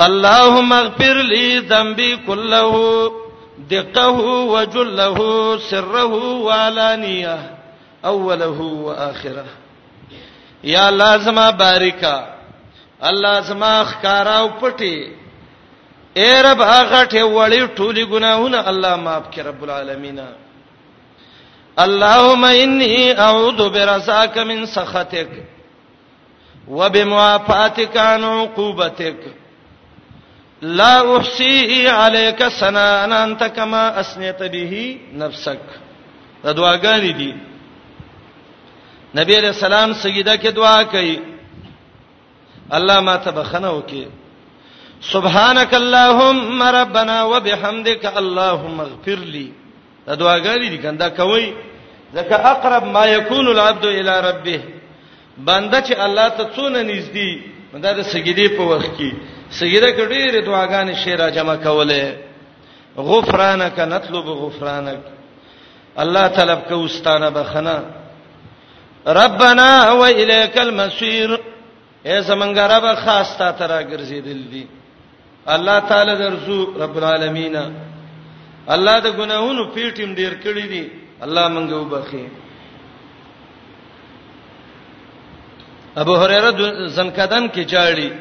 [0.05, 2.73] اللهم اغفر لي ذنبي كله
[3.69, 4.19] دقه
[4.53, 5.17] وجله
[5.67, 7.37] سره وعلانيه
[8.05, 9.45] اوله واخره
[10.63, 12.27] یا لازما باریکا
[13.11, 14.95] الله زما خکارا او پټي
[16.19, 20.19] اے رب هغه ته وړي ټولي ګناهونه الله معاف کړي رب العالمین
[21.85, 22.91] اللهم انی
[23.27, 25.27] اعوذ برزاک من سخطک
[26.67, 29.19] وبموافاتك عن عقوبتك
[30.61, 35.65] لا احصي عليك سنان انت كما اسنيت به نفسك
[36.43, 37.31] دا دعاګانې دي
[39.15, 41.19] نبی علیہ السلام سجده کې دعا کوي
[42.73, 44.07] الله ما ته بخنه وکي
[45.01, 49.51] سبحانك اللهم ربنا وبحمدك اللهم اغفر لي
[50.07, 51.53] دا دعاګانې دي کنده کوي
[52.15, 54.78] ځکه اقرب ما يكون العبد الى ربه
[55.45, 57.31] بنده چې الله ته څونه نږدې
[57.73, 59.11] بنده د سجدي په وخت کې
[59.51, 62.13] سجده کې ډېرې دعاګانې شی را جمع کولې
[62.97, 64.99] غفرانک نطلب غفرانک
[65.97, 67.77] الله طلب کو استانه بخنا
[69.07, 69.69] ربنا
[69.99, 71.29] والیک المصیر
[72.07, 74.65] اے زمونږه رب خاص تا ترا ګرځیدل دي
[75.47, 77.55] الله تعالی درزو رب العالمین
[78.67, 80.89] الله د ګناہوں پیټیم ډیر کړی دي
[81.23, 82.25] الله مونږه وبخي
[85.97, 86.51] ابو هريره
[86.87, 88.11] زنکدن کې جاړي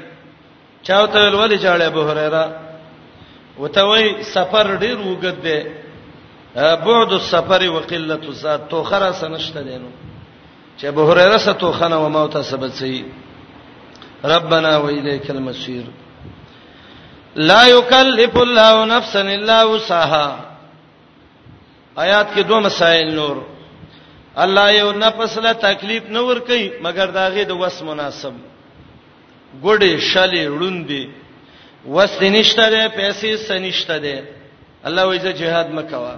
[0.89, 2.59] چاوته ولولې جاړي ابو هريره
[3.59, 5.59] وته وای سفر ډیر وګد دی
[6.57, 9.89] بعد السفر وقلت الزاد تو خرا سنشته دینو
[10.81, 13.05] چې ابو هريره ستو خنه و موت سبب سي
[14.25, 15.85] ربنا واليك المصير
[17.37, 20.45] لا يكلف الله نفسا الا وسعها
[21.99, 23.58] آیات کې دوه مسائل نور
[24.45, 28.35] الله یو نفس له تکلیف نه ور کوي مګر داغه د وس مناسب
[29.65, 31.03] ګړې شلې روندې
[31.95, 34.17] وس نشته ده پیسې سنشته ده
[34.87, 36.15] الله وایي چې jihad مکوا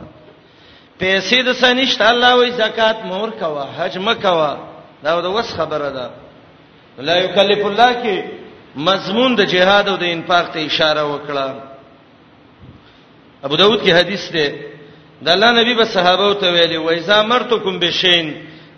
[1.02, 4.52] پیسې د سنشته الله وایي زکات مور کوا حج مکوا
[5.04, 6.06] دا د وس خبره ده
[7.08, 8.16] لا یکلف الله کې
[8.88, 11.46] مضمون د jihad او د انفاق ته اشاره وکړه
[13.46, 14.46] ابو داود کې حدیث ده
[15.24, 18.26] د الله نبی به صحابه ته ویلي وایزا مرتکم بشین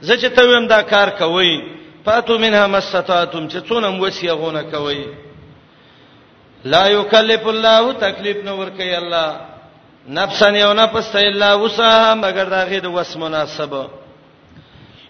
[0.00, 1.62] زه چې ته ویم دا کار کوي
[2.04, 5.04] فاتو منها مستطعتم چې څونه موسیه غونه کوي
[6.64, 9.36] لا یکلف الله تکلیف نو ور کوي الله
[10.08, 13.86] نفسن یو نفس ته الا وسها مگر دا غي د وس مناسبه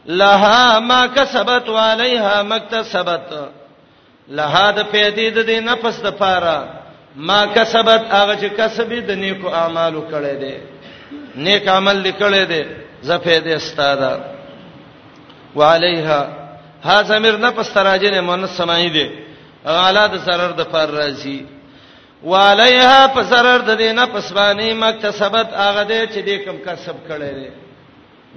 [0.06, 3.32] لها ما کسبت وعليها ما اكتسبت
[4.28, 6.68] لها د پیدې د نفس د پاره
[7.16, 10.71] ما کسبت هغه چې کسبې د نیکو اعمالو کړې ده
[11.36, 12.62] نیک عمل لیکلې دي
[13.08, 14.12] زفید استادا
[15.56, 16.28] وعليها
[16.82, 19.06] ها زمير نه پس تراجنه مؤنث سمای دي
[19.66, 21.38] اعلی د سرر د فار راځي
[22.30, 27.32] وعليها پس سرر د دینه پس باندې مکتسبت هغه دي چې دې کم کسب کړي
[27.38, 27.48] دي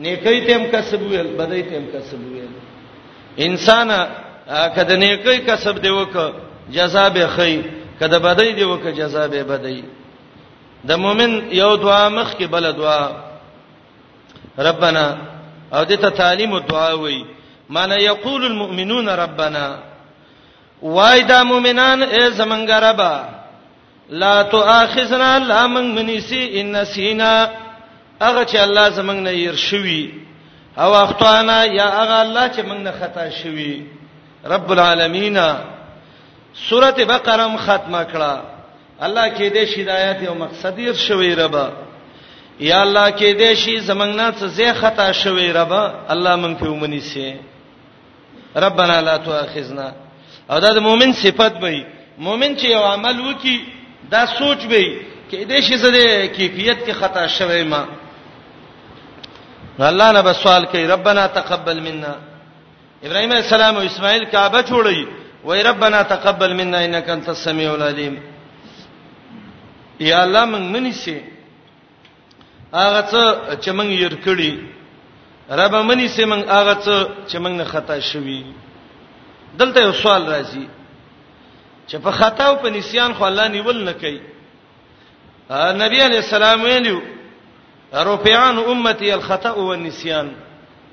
[0.04, 2.54] نیکی تیم کسب ویل بدی تیم کسب ویل
[3.46, 3.91] انسان
[4.76, 6.18] کده نیکی کسب دی وک
[6.76, 7.62] جزا به خی
[8.00, 9.82] کده بدی دی وک جزا به بدی
[10.88, 11.32] د مؤمن
[11.62, 13.04] یو دعا مخ کې بل دعا
[14.68, 15.08] ربنا
[15.74, 17.26] او دې ته تعلیم او دعا وایي
[17.70, 19.80] معنی یقول المؤمنون ربنا
[20.82, 23.14] وای دا مؤمنان ای زمنګ ربا
[24.10, 27.50] لا تؤاخذنا لا من منسی ان نسینا
[28.22, 30.14] اغه چې الله زمنګ نه ير شوی
[30.78, 33.84] او اخطانا یا اغه الله چې موږ نه خطا شوی
[34.46, 35.38] رب العالمین
[36.70, 38.55] سورته بقره ختمه کړه
[39.04, 41.70] الله کې دې شدايت او مقصد یې شوي ربا
[42.60, 46.68] یا الله کې دې شي زمنګ نه څه زه خطا شوي ربا الله مونږ په
[46.70, 47.36] ومني سي
[48.56, 49.91] ربنا لا تؤاخذنا
[50.52, 51.84] او دا د مؤمن صفت وي
[52.18, 53.58] مؤمن چې یو عمل وکي
[54.12, 57.86] دا سوچ وي کې دې شي زه دې کیفیت کې خطا شوي ما
[59.80, 62.16] الله نه بس سوال کوي ربنا تقبل منا
[63.04, 65.08] ابراهيم عليه السلام او اسماعيل کعبه جوړي
[65.46, 68.35] وای ربنا تقبل منا انك انت السميع العليم
[70.00, 71.22] یا الله مونږ منی سي
[72.74, 74.64] هغه څه چې مونږ ير کړی
[75.50, 78.43] رب منی سي مونږ هغه څه چې مونږ نه خطا شوي
[79.58, 80.68] دلته یو سوال راځي
[81.88, 84.20] چې په خطا او په نسيان خو الله نیول نه کوي
[85.52, 87.02] نبی علی السلام ویلو
[87.93, 90.34] رفعان امتي الخطا والنسيان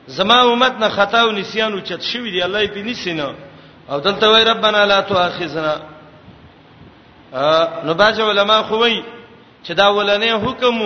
[0.07, 3.35] زما امت نه خطا او نسيان او چت شوی دی الله یې په نسینو
[3.91, 5.92] او دلته وای ربانا لا تؤاخذنا
[7.87, 8.97] نو باج علماء خوې
[9.67, 10.77] چې دا ولنې حکم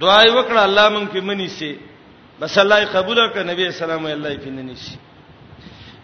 [0.00, 1.72] دعای وکړه الله مونږ په منی سي
[2.40, 4.96] بس الله قبول کړ نبی اسلام الله په منی سي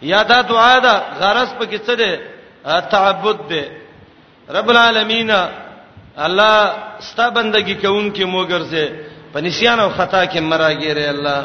[0.01, 2.11] یا دا دعا ده غرض پکې څه ده
[2.91, 3.63] تعبد ده
[4.49, 5.31] رب العالمین
[6.17, 6.53] الله
[7.07, 8.87] ستا بندگی کوونکې موږ ګرځي
[9.33, 11.43] په نسيان او خطا کې مراګيره الله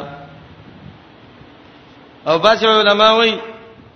[2.27, 3.39] او باج علماء وایي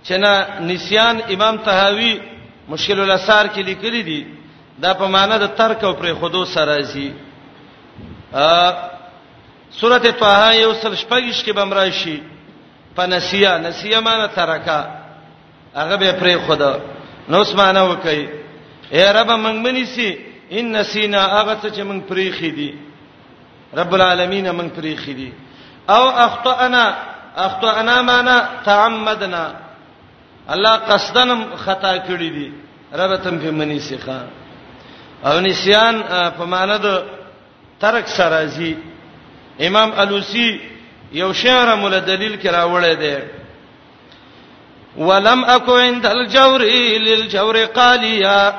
[0.06, 2.35] چې نه نسيان امام طهاوی
[2.68, 4.22] مشکل الاسار کې لیکلي دي
[4.82, 7.08] دا په معنا د ترک او پر خودو سره زی
[8.34, 8.74] ا
[9.80, 12.16] سورته طه یو سل شپږش کې بمرای شي
[12.96, 14.80] پنسیا نسیا معنا ترکا
[15.74, 16.72] هغه به پر خدا
[17.28, 18.22] نو اس معنا وکي
[18.92, 20.08] اے رب مونږ منی سي
[20.52, 22.74] ان نسینا هغه څه چې مونږ پرې خې دي
[23.78, 25.32] رب العالمین مونږ پرې خې دي
[25.88, 26.84] او اخطانا
[27.46, 28.36] اخطانا معنا
[28.68, 29.44] تعمدنا
[30.50, 31.30] الله قصدن
[31.64, 32.50] خطا کړی دی
[32.98, 34.20] رب تم په منی سیخه
[35.24, 36.02] او نسیان
[36.38, 37.02] په معنی د
[37.82, 38.74] ترک سرازی
[39.68, 40.50] امام الوسی
[41.12, 43.16] یو شعر مول دلیل کرا وړی دی
[45.06, 46.60] ولم اكو عند الجور
[47.06, 48.54] للجور قاليا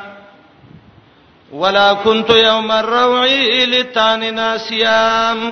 [1.52, 3.26] ولا كنت يوم الروع
[3.74, 5.52] لتان ناسيام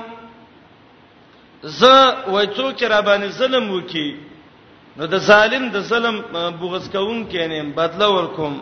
[1.64, 1.84] ز
[2.28, 4.25] وڅوک را باندې ظلم وکي
[4.98, 6.16] نو د ظالم د ظلم
[6.60, 8.54] بغض کوم کینم بدل ورکوم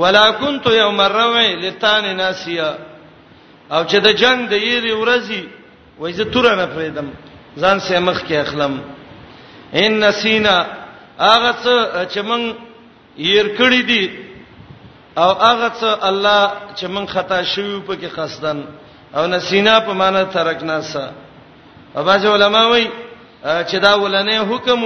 [0.00, 2.70] ولا كنت يوم الروي لتان ناسيا
[3.74, 5.42] او چې د جنگ د یری ورځی
[5.98, 7.08] وای زه تور نه پریدم
[7.60, 8.80] ځان سه مخ کې اخلم
[9.82, 10.56] ان نسینا
[11.18, 12.54] هغه څه چې مون
[13.36, 14.10] ير کړی دي
[15.18, 16.42] او هغه څه الله
[16.76, 18.64] چې مون خطا شوی په کې خاصدان
[19.16, 21.10] او نسینا په معنی ترکنا سه
[21.96, 22.88] او باج علماء وایي
[23.44, 24.84] چې دا ولنې حکم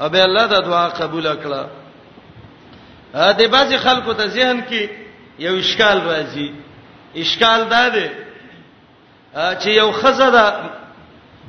[0.00, 1.62] او به الله دا دعا قبول کړه
[3.38, 4.90] د بعضی خلکو ته ذهن کې
[5.38, 6.48] یو اشکال راځي
[7.16, 8.06] اشکال دا دی
[9.34, 10.46] چې یو خزه ده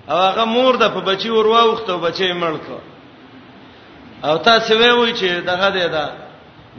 [0.10, 2.80] او هغه مور ده په بچي ور واوخته بچي مړ کړ
[4.26, 6.10] او تاسو وایي چې دغه دی دا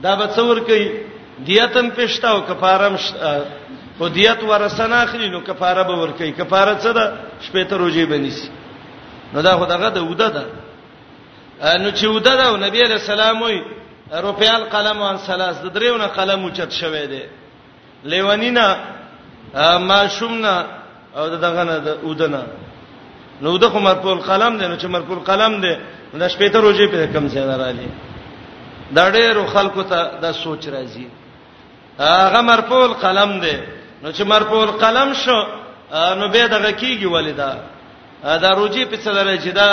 [0.02, 0.90] دا به څور کوي
[1.38, 2.96] دیتم پښتا او کفارم
[3.98, 7.12] خو دیت ورسنه اخلي نو کفاره به ور کوي کفاره څه ده
[7.42, 8.50] شپې ته روزي بنيسي
[9.34, 10.44] نو دا خدغه د وده ده
[11.82, 13.58] نو چې وده ده نبی علیہ السلام وي
[14.26, 17.22] روپیال قلم وان سلاس د دریونه قلم اوچت شوه دی
[18.10, 18.66] لیوانینا
[19.90, 20.54] ماشومنا
[21.16, 22.42] او دغه نه د ودنه
[23.42, 25.74] نو د خو مرپول قلم دی نو چې مرپول قلم دی
[26.18, 27.88] نو شپې ته روزي په کم ځای نه رالی
[28.94, 31.06] دا ډېر خلکو ته دا سوچ راځي
[31.98, 33.56] هغه مرپول قلم دی
[34.02, 35.38] نو چې مرپول قلم شو
[36.18, 37.58] نو به دغه کیږي ولیدا
[38.42, 39.68] دا روجي په څه درې چې دا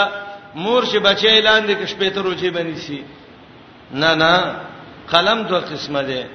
[0.55, 3.03] مور شي بچي اعلان دي چې شپې ته روجي بني سي
[3.91, 4.31] نه نه
[5.11, 6.25] قلم دوه قسمه ده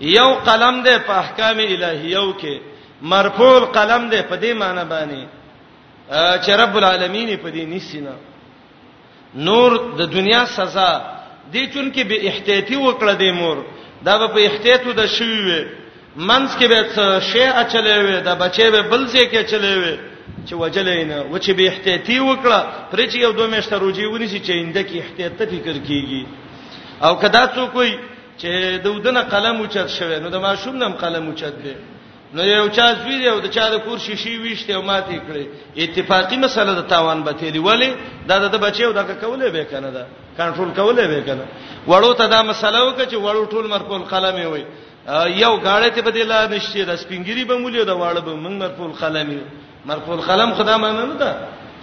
[0.00, 2.54] یو قلم ده په احکام الهیو کې
[3.02, 5.22] مرفوع قلم ده په دې معنی باندې
[6.44, 8.14] چې رب العالمین په دې نسینا
[9.34, 11.00] نور د دنیا سزا
[11.52, 13.56] دې چون کې به احتیاطي وکړه دې مور
[14.04, 15.62] دا په احتیاطو د شوی وي
[16.28, 20.11] منځ کې به شی اچلې وي دا بچي به بل ځای کې اچلې وي
[20.46, 22.58] چې وجلین و چې به احتیاطي وکړه
[22.90, 26.22] پرې چې یو دوه میشته روجي ونی چې چینده کې احتیاط فکر کیږي
[27.06, 27.90] او کدا څوک وي
[28.40, 28.50] چې
[28.84, 31.74] د ودنه قلم اوچت شوی نو د ماشوم نم قلم اوچت دی
[32.34, 35.44] نو یو چا زوی یو د چا د کور شیشي ویشته او ماتې کړې
[35.86, 37.90] اتفاقی مسله د تاوان به تیری ولی
[38.28, 40.04] دا د بچیو د کوله به کنه دا
[40.38, 41.44] کنټرول کوله به کنه
[41.88, 44.64] وړو ته دا مسله وکړه چې وړو ټول مرکول قلم وي
[45.42, 49.28] یو غاړه ته بدله نشته د سپینګری به مولې د واړه به موږ مرکول قلم
[49.34, 49.42] وي
[49.86, 51.34] مرفوع القلم خدا معنی نه ده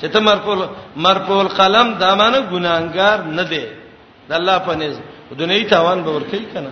[0.02, 3.66] چې ته مرفوع مرفوع القلم دا معنی ګناګار نه دی
[4.30, 4.96] د الله په نس
[5.40, 6.70] دنیوي تاوان به ورکی کنه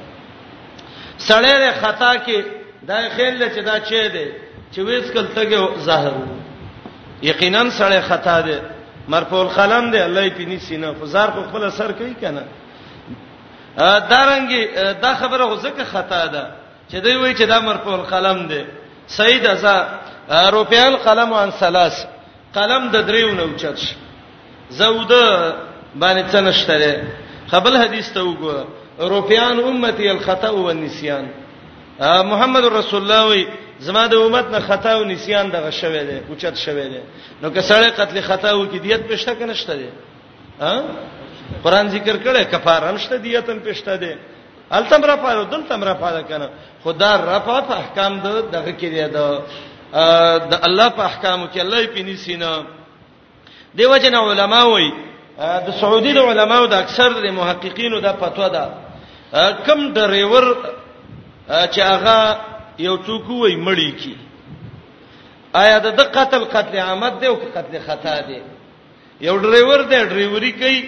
[1.28, 2.38] سړی له خطا کې
[2.88, 4.28] دا خیال لته دا چي دی
[4.74, 6.12] چې وېس کل تګه ظاهر
[7.24, 8.60] یقینا سړی خطا دی
[9.08, 12.44] مرفوع القلم دی الله یې پینې سینه فزار خو خپل سر کوي کنه
[14.12, 14.62] دارنګي
[15.04, 16.48] دا خبره غوځه کې خطا ده
[16.92, 18.64] چې دوی وایي چې دا مرفوع القلم دی
[19.08, 19.78] سید ازا
[20.30, 21.94] روپیال قلم عن ثلاث
[22.54, 23.96] قلم د دریو نه اوچت شي
[24.70, 25.54] زوده
[26.02, 26.94] باندې تنشتره
[27.52, 28.66] قبل حدیث ته وګوره
[29.00, 31.30] روپیان امتی الخطا و النسیان
[32.02, 33.48] محمد رسول الله وی
[33.80, 37.02] زما د امت نه خطا او نسیان دغه شوه دی اوچت شوه دی
[37.42, 39.88] نو که سړی قتل خطا و کی دیت پښته کنه شته دی
[40.62, 40.84] ها
[41.64, 44.16] قران ذکر کړه کفاره نشته دیت هم پښته دی
[44.72, 46.50] التم را پاره دلتم را پاره کنه
[46.84, 49.44] خدا را په احکام ده دغه کې دی دا
[49.94, 52.52] د الله په احکامو کې الله یې پینې سینا
[53.76, 54.92] دیو جن علماء وای
[55.38, 58.72] د سعودي د علماو د اکثر د محققینو د فتوا ده
[59.66, 60.46] کم د ریور
[61.48, 62.18] چې هغه
[62.80, 64.16] یو څوک وای مړی کی
[65.54, 68.40] آیا د قتل قتل عامد دی او قتل خطا دی
[69.22, 70.80] یو ډرایور دی ډرایوري کوي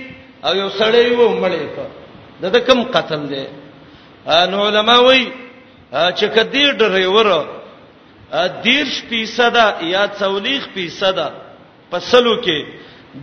[0.45, 1.85] او یو سړی و مړی په
[2.49, 3.47] د کم قتل دی
[4.51, 5.25] نو علما وای
[5.93, 7.27] چې کدی ډرایور
[8.65, 9.55] دیرش فیصد
[9.95, 11.17] یا 40 فیصد
[11.91, 12.59] په سلو کې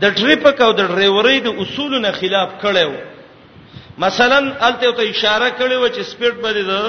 [0.03, 2.93] د ټریپ کو د ډرایورۍ د اصولونو خلاف کړو
[4.05, 6.83] مثلا الته ته اشاره کړې و چې سپیډ بده ده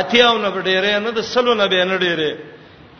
[0.00, 2.38] اتیاو نه ډیره نه د سلو نه به نه ډیره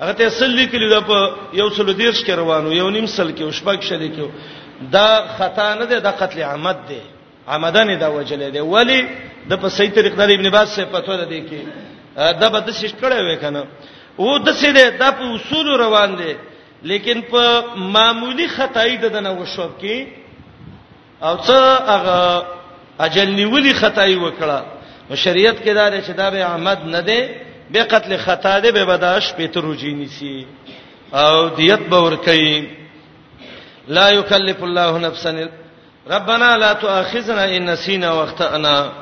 [0.00, 1.18] هغه ته سل لیکلی دا په
[1.60, 5.06] یو سلو دیرش کې روانو یو نیم سل کې شپږ شل کې دا
[5.38, 7.00] خطا نه ده د قتل عمد ده
[7.54, 9.00] عمدن دا وجلې ده ولی
[9.50, 12.92] د په صحیح طریقه د ابن باز څخه پتو ده کې دا به د شش
[13.02, 13.62] کړه وې کنه
[14.18, 16.34] او د څه ده د په اصول روان دي
[16.90, 17.42] لیکن په
[17.96, 19.96] معمولی خدای د نه وشو کې
[21.26, 21.60] او څه
[21.94, 22.20] هغه
[23.04, 24.60] اجل نیولی خدای وکړه
[25.08, 27.20] نو شریعت کې دا چې دا به احمد نه دی
[27.72, 30.46] به قتل خطا دی به بداش پتروجی نسی
[31.12, 32.68] او دیت به ور کوي
[33.88, 35.48] لا یکلف الله نفسا
[36.10, 38.92] ربنا لا تؤاخذنا ان نسینا واخطأنا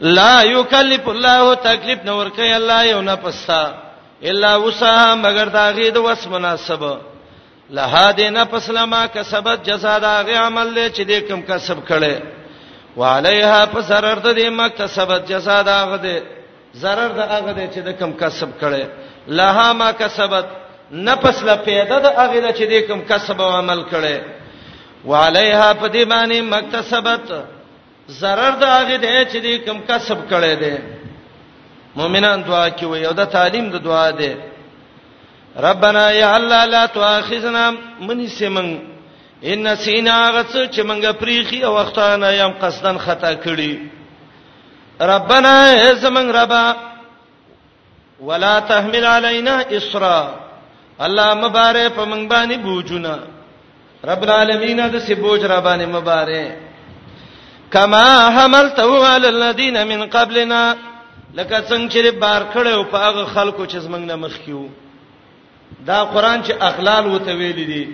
[0.00, 3.72] لا یکلف الله تکلیف نور کوي الله یو نه پستا
[4.22, 6.82] الا وسع مگر دا غي د وس مناسب
[7.70, 12.16] لها دې نفس لما کسبت جزاء دا غي عمل له چې دې کم کسب کړي
[12.96, 16.22] وعليها فسرر دې ما کسبت جزاء دا غده
[16.80, 18.86] zarar دا غده چې دې کم کسب کړي
[19.28, 20.46] لها ما کسبت
[20.92, 24.20] نفس له پیدا د اغه چې دې کم کسب او عمل کړي
[25.04, 27.32] وعليها فدیمانه مکتسبت
[28.08, 30.76] zarar دا هغه دی چې دې کم کسب کړي دي
[31.96, 34.34] مؤمنان دعا کوي یو د تعلیم د دعا دی
[35.56, 38.68] ربنا یا الله لا تؤاخذنا من سمن
[39.44, 43.74] ان سینا غڅ چې منګه پریخي او وختانه یم قصدن خطا کړی
[45.00, 45.54] ربنا
[45.94, 46.76] زمن ربا
[48.20, 50.18] ولا تحمل علينا اسرا
[51.00, 53.18] الله مبارک پمنګ باندې بوجونه
[54.08, 56.56] رب العالمین د سی بوج را باندې مبارک
[57.70, 58.82] کما حملته
[59.14, 60.74] علی الذین من قبلنا
[61.34, 64.68] لکه څنګه چې بار کړو په هغه خلکو چې زمنګ نه مخکیو
[65.86, 67.86] دا قران چې اخلال وته ویل دي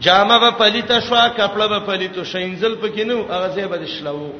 [0.00, 4.32] جامه په پلیته شوا کپړه په پلیته شینزل پکې نو هغه ځای به شلو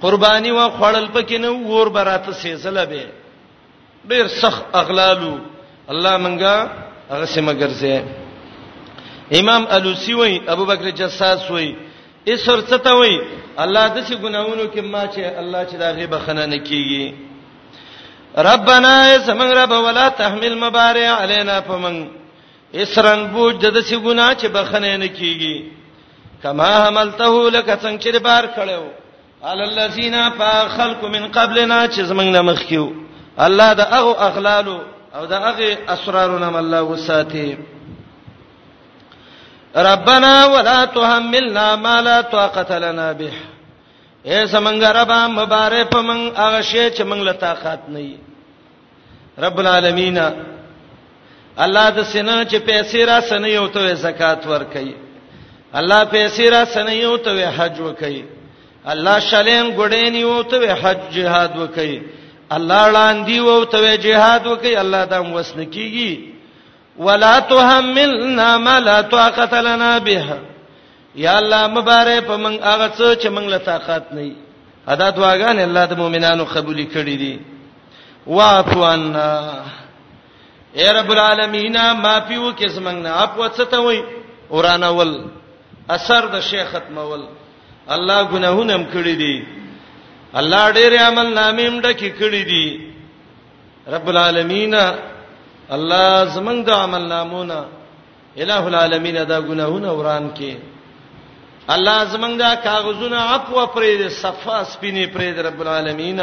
[0.00, 3.06] قربانی و خړل پکې نو ور براته سیزله به
[4.08, 5.38] ډیر سخت اغلالو
[5.88, 6.68] الله منګه
[7.10, 8.02] هغه سیمه ګرځي
[9.40, 11.74] امام الوسی وای ابو بکر جساس وای
[12.28, 13.20] اسر څه ته وای
[13.62, 17.06] الله د څه ګناونو کې ما چې الله چې دا غیبه خنانه کیږي
[18.50, 21.94] ربنا اسمن رب ولا تحمل مبارع علينا فمن
[22.82, 25.72] اسرن بوج د څه ګنا چې بخنه نه کیږي
[26.42, 28.82] کما حملته لك څنګه چې بار کړو
[29.44, 32.92] على الذين فخلق من قبلنا چې زمنګ نه مخکیو
[33.38, 34.78] الله د هغه اغلالو
[35.14, 37.56] او د هغه اسرارو نه الله وساتي
[39.76, 43.32] ربنا ولا تحملنا ما لا طاقه لنا به
[44.26, 48.18] اے سمنګ رب مبارک پمن هغه شی چې موږ له طاقت نه
[49.46, 50.18] رب العالمین
[51.58, 54.94] الله د سینه چې پیسې را سنې یو ته زکات ورکړي
[55.74, 58.22] الله پیسې را سنې یو ته حج وکړي
[58.94, 62.00] الله شلین ګډین یو ته حج جهاد وکړي
[62.56, 66.31] الله لاندې یو ته جهاد وکړي الله دا موسنکیږي
[67.06, 70.24] ولا تحملنا ما لا طاقت لنا به
[71.24, 74.26] یا الله مبارک په موږ هغه څه چې موږ له طاقت نه
[74.88, 77.34] ادا دعاګان الله د مؤمنانو قبول کړي دي
[78.26, 79.30] واعفو عنا
[80.78, 84.02] اے رب العالمین معافی وکې زمنګ نه اپ وڅته وای
[84.50, 85.12] ورانول
[85.90, 87.22] اثر د شیخ ختمول
[87.94, 89.44] الله ګناهونه هم کړی دي
[90.34, 92.92] الله ډېر عمل نامې هم ډکې کړې دي
[93.88, 94.74] رب العالمین
[95.78, 96.06] الله
[96.36, 97.58] زمنګ د عمل نامونه
[98.42, 100.52] الہ العالمین دا ګناهونه وران کې
[101.74, 106.20] الله زمنګ دا کاغذونه عفو پرې صفه سپینې پرې رب العالمین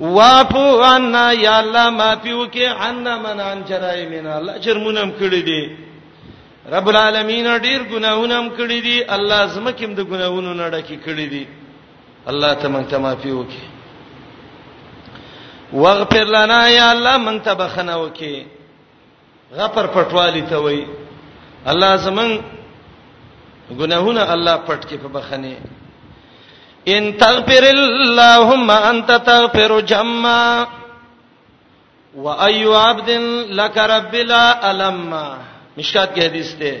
[0.00, 5.62] وافو عنا یا الله معفو کې عنا من عن جرائمنا الله جرمونه هم کړی دي
[6.74, 11.26] رب العالمین ډیر ګناهونه هم کړی دي الله زمکه هم د ګناهونو نه ډکی کړی
[11.34, 11.44] دي
[12.30, 13.79] الله ته مونږ ته معفو کې
[15.72, 18.44] واغفر لنا یا الله مونږ ته بخنه وکي
[19.58, 20.86] غفر پټوالی ته وای
[21.66, 22.32] الله زمون
[23.78, 25.56] ګناهونه الله پټ کې په بخنه
[26.94, 30.66] ان تغفر اللهم انت تغفر جما
[32.16, 33.10] واي عبد
[33.60, 35.12] لك رب لا الم
[35.78, 36.76] مشکات کې حدیث ده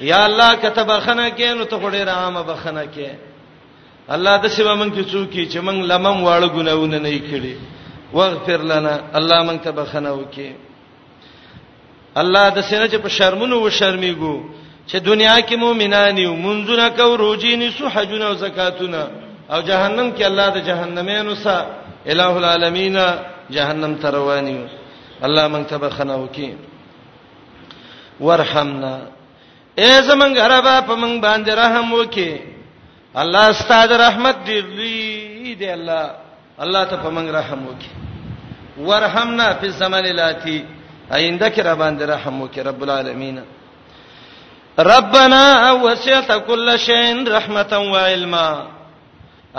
[0.00, 3.08] یا الله کتب خنه کې نو ته وړې رامه بخنه کې
[4.14, 7.56] الله د سیمه مونږ ته څوکي چې مونږ لمم واړه ګناونه نه کړی
[8.12, 10.50] واغفر لنا الله مونږ ته بخنه وکي
[12.20, 14.36] الله د سینې په شرمونو و شرمېګو
[14.88, 19.02] چې دنیا کې مؤمنان یو منځونه کو روزي نه سو حجونه او زکاتونه
[19.52, 21.66] او جهنم کې الله د جهنميانو سره
[22.06, 22.96] الٰه العالمین
[23.50, 24.66] جهنم تروانیو
[25.26, 26.50] الله مونږ ته بخنه وکي
[28.20, 28.96] ورحمنا
[29.80, 32.32] اے زمونږ ربا په مونږ باندې رحم وکي
[33.22, 36.10] الله ستاسو رحمت دی دی الله
[36.60, 37.90] الله ته په موږ رحم وکي
[38.88, 40.58] ورحمنا فی الزمان الاتی
[41.10, 43.36] آینده کې را باندې رحم وکي رب العالمین
[44.78, 48.46] ربنا اوسعت کل شین رحمتا و علما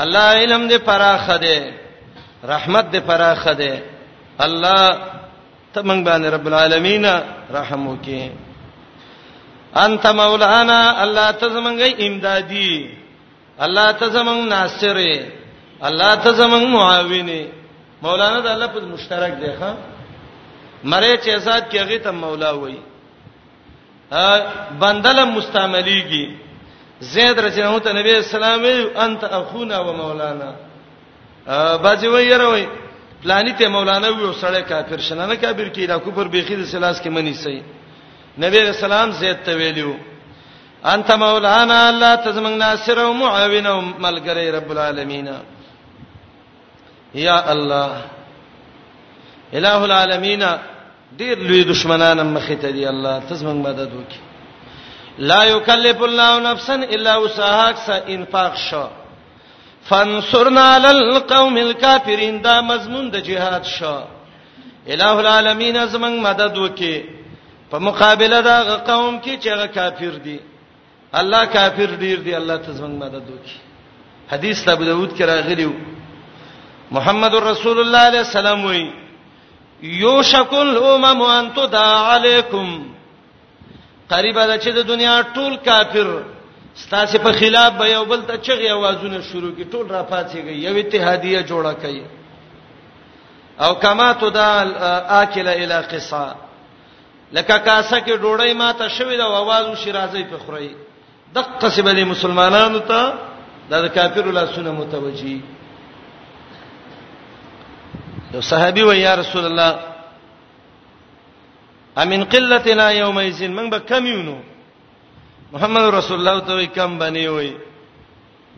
[0.04, 1.72] الله علم دې پراخه دې
[2.54, 3.74] رحمت دې پراخه دې
[4.40, 4.98] الله
[5.74, 7.06] ته موږ باندې رب العالمین
[7.54, 8.32] رحم وکي
[9.86, 12.90] انت مولانا الله ته زمونږ امدادي
[13.60, 14.98] الله ته زمونږ ناصر
[15.86, 17.42] الله ته زمون معاوني
[18.06, 19.72] مولانا د الله په مشترک دی ښا
[20.92, 22.80] مری چې ذات کې هغه ته مولا وایي
[24.24, 24.24] ا
[24.82, 26.26] بندله مستعمليږي
[27.14, 28.64] زید رجنه ته نبی اسلام
[29.06, 30.50] انت اخونا و مولانا
[31.56, 32.68] ا باځي وایره وایي
[33.24, 36.98] پلانی ته مولانا ویو سړی کافر شنه نه کافر کی دا کفر بیخی د سلاس
[37.02, 37.62] کې منی سي
[38.44, 39.94] نبی رسول الله زید ته ویلو
[40.94, 45.30] انت مولانا الله تزمن ناصر او معاون او ملګری رب العالمین
[47.14, 47.92] یا الله
[49.54, 50.44] الہ العالمین
[51.18, 54.20] ډیر لوی دشمنان مخه ته دی الله تزمن مدد وکي
[55.20, 58.84] لا یکلف الله نفسا الا وسعها انفاق شو
[59.90, 64.00] فانصرنا علی القوم الکافرین دا مضمون د جهاد شو
[64.92, 67.04] الہ العالمین زمن مدد وکي
[67.72, 70.40] په مقابله دا قوم کې چې هغه کافر دي
[71.14, 73.60] الله کافر ډیر دی الله تزمن مدد وکي
[74.32, 75.74] حدیث ابو داود کې راغلی و
[76.96, 78.92] محمد رسول الله علیه السلام وی
[79.82, 82.68] یوشکل امم ان تدع علیکم
[84.10, 86.10] قریبه ده چې د دنیا ټول کافر
[86.84, 90.76] ستاسو په خلاف به یو بل ته چغې आवाजونه شروع کی ټول را پاتېږي یو
[90.78, 92.02] اتحادیه جوړه کړي
[93.64, 94.74] او کما تدال
[95.22, 96.34] اکل الی قصا
[97.34, 100.76] لکه کاسه کې ډوړی ما ته شوی دا आवाज شرازی په خوري
[101.36, 103.14] دغه قصبه مسلمانانو ته
[103.70, 105.38] د کافرو لاسونه متوجي
[108.34, 109.72] یو صحابي و یا رسول الله
[112.04, 114.36] امن قلتنا یومئذ من به کم یونو
[115.54, 117.52] محمد رسول الله ته کم بنی وای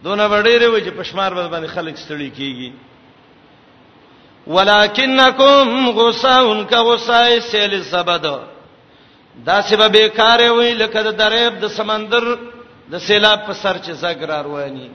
[0.03, 2.72] دونه وړېره وای چې پښمار باندې خلک ستړي کیږي
[4.47, 8.22] ولکنکم غصاون کا غصای سیل زبد
[9.45, 12.24] دا سبب بیکار وای لکه د دریاب د سمندر
[12.91, 14.89] د سیلاب په سر چې زګر رواني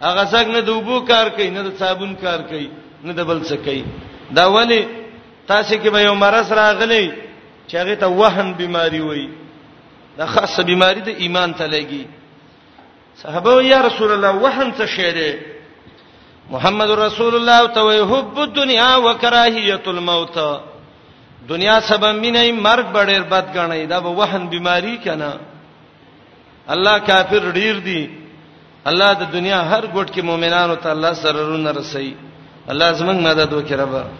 [0.00, 2.68] هغه زګ نه د وبو کار کوي نه د صابون کار کوي
[3.04, 3.84] نه د بل څه کوي
[4.32, 4.82] دا ولی
[5.48, 7.12] تاسو کې به یو مرز راغلی
[7.68, 9.28] چې هغه ته وهم بيماري وای
[10.18, 12.04] دا خاصه بيماري د ایمان ته لګي
[13.16, 15.32] صحابه یا رسول الله وهم څه شی دی
[16.50, 20.38] محمد رسول الله تو حب الدنيا وکراهیه الموت
[21.48, 25.38] دنیا سبب مینې مرګ ډېر بد غنی دا به وهن بيماري کنه
[26.70, 28.10] الله کافر ډیر دي
[28.86, 32.16] الله د دنیا هر ګټ کې مؤمنانو ته الله سررونه رسي
[32.68, 34.14] الله زمنګ مدد وکړه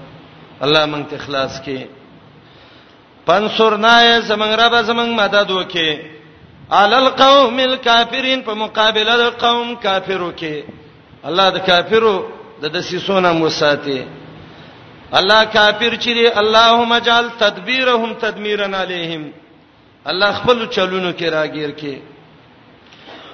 [0.62, 1.78] الله مونږ ته اخلاص کې
[3.26, 3.94] پنصرنا
[4.30, 5.90] زمنګ رب زمنګ مدد وکي
[6.70, 10.64] عل القوم الكافرين په مقابله د قوم کافرو کې
[11.24, 12.24] الله د کافرو
[12.62, 14.04] د دسیسونه موساتي
[15.12, 19.30] الله کافر چې دی اللهم اجعل تدبيرهم تدميرا عليهم
[20.06, 21.94] الله خپل چلونو کې راګیر کې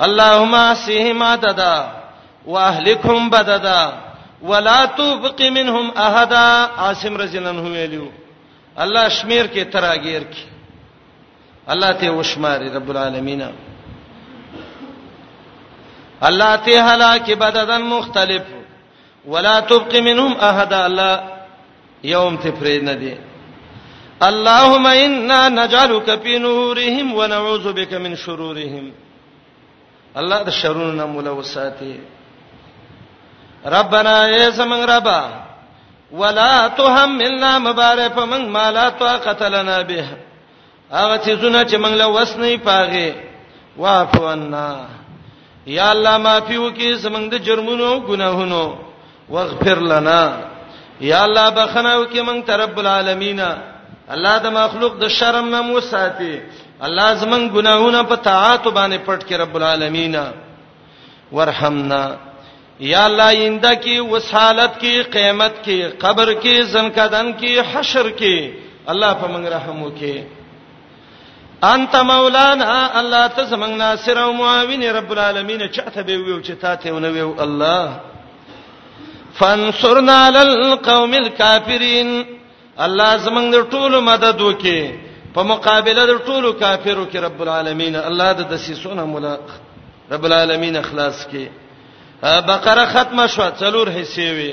[0.01, 1.93] اللهم سهم عددا
[2.47, 3.81] واهلكهم بددا
[4.43, 6.33] ولا تفق منهم احد
[6.79, 8.07] عاصم رضی الله عنه ویلو
[8.83, 10.47] الله شمیر کې تراګیر کې
[11.73, 13.43] الله ته وشماري رب العالمین
[16.23, 18.43] الله ته هلاک بددن مختلف
[19.29, 21.23] ولا تبق منهم احد الله
[22.05, 23.17] يوم تفرید ندی
[24.23, 28.91] اللهم انا نجعلك في نورهم ونعوذ بك من شرورهم
[30.17, 31.97] الله د شرونو نه مولا وساتي
[33.67, 35.21] ربنا اے زمون ربا
[36.21, 40.05] ولا تحملنا مبارف من ما لا طاقت لنا به
[40.93, 43.13] هغه چې زونه چې موږ له وسنی پاغه
[43.77, 44.85] واعف عنا
[45.67, 48.77] یا الله معفي وکي زمنګ د جرمونو ګناهونو
[49.29, 50.37] واغفر لنا
[51.01, 53.41] یا الله بخنه وکي موږ ته رب العالمین
[54.13, 56.41] الله د مخلوق د شرم نه مو ساتي
[56.87, 60.17] الله زمنګ ګناهونه په طاعت باندې پټ کړي رب العالمین
[61.33, 62.17] ورحمنا
[62.81, 68.55] یا الله اینده کې وسالت کې قیامت کې قبر کې زنکدن کې حشر کې
[68.93, 70.25] الله په موږ رحم وکي
[71.73, 76.75] انت مولانا الله ته زمنګ ناصر او معاون رب العالمین چاته به ویو چې تا
[76.77, 77.93] ته ونه ویو الله
[79.39, 82.11] فانصرنا علی القوم الکافرین
[82.79, 84.81] الله زمنګ د ټولو مدد وکي
[85.35, 89.39] په مقابله د ټولو کافرو کې رب العالمین الله د دسیسونه مولا
[90.13, 91.60] رب العالمین اخلاص کې
[92.23, 94.53] بقره ختمه شو څلور حصے وي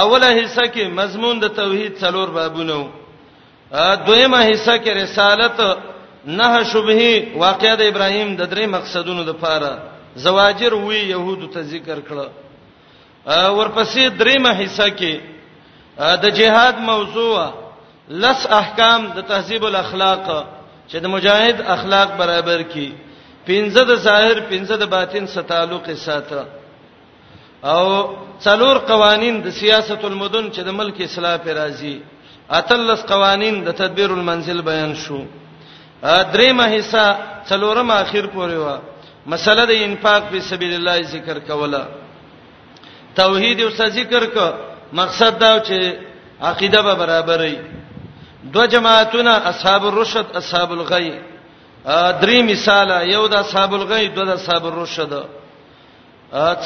[0.00, 2.88] اوله حصہ کې مضمون د توحید څلور بابونه وو
[4.06, 5.58] دویمه حصہ کې رسالت
[6.38, 9.70] نه شبهه واقعې د ابراهیم د درې مقصدونو لپاره
[10.24, 12.28] زواجر وی يهودو ته ذکر کړه
[13.58, 15.14] ورپسې دریمه حصہ کې
[16.24, 17.36] د جهاد موضوع
[18.24, 20.24] لس احکام د تهذیب الاخلاق
[20.88, 22.90] چې د مجاهد اخلاق برابر کړي
[23.48, 26.42] پنځه د ظاهر پنځه د باطن سره تعلق ساته
[27.74, 27.84] او
[28.46, 31.94] څلور قوانین د سیاست المدن چې د ملک اصلاح پر راځي
[32.58, 35.18] اتلس قوانین د تدبیر المنزل بیان شو
[36.34, 37.04] دریمه حصہ
[37.48, 38.68] څلورم اخر پورې و
[39.32, 41.82] مسله د انفاق په سبیل الله ذکر کوله
[43.20, 44.46] توحید او ذکر کو
[45.00, 45.78] مقصد دا چې
[46.48, 47.54] عقیده به برابرې
[48.52, 51.10] دوه جماعتونه اصحاب الرشد اصحاب الغی
[51.84, 55.12] درې مثال یو د اصحاب الغی دوه د اصحاب الرشد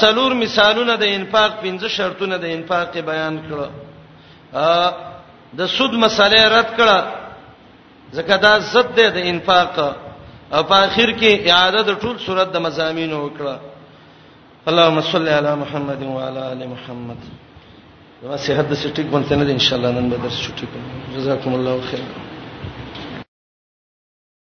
[0.01, 3.67] څلور مثالونه د انفاق پنځه شرطونه د انفاق بیان کړه
[5.57, 6.99] د سود مسالې رد کړه
[8.15, 9.75] ځکه دا ضد ده د انفاق
[10.55, 13.55] او په اخر کې اعاده د ټول صورت د مزامینو وکړه
[14.69, 17.19] اللهم صل علی محمد وعلى ال محمد
[18.21, 20.69] زما صحت د سټیک باندې نه ان شاء الله نن به درس شټیک
[21.15, 22.26] جزاکم الله خیر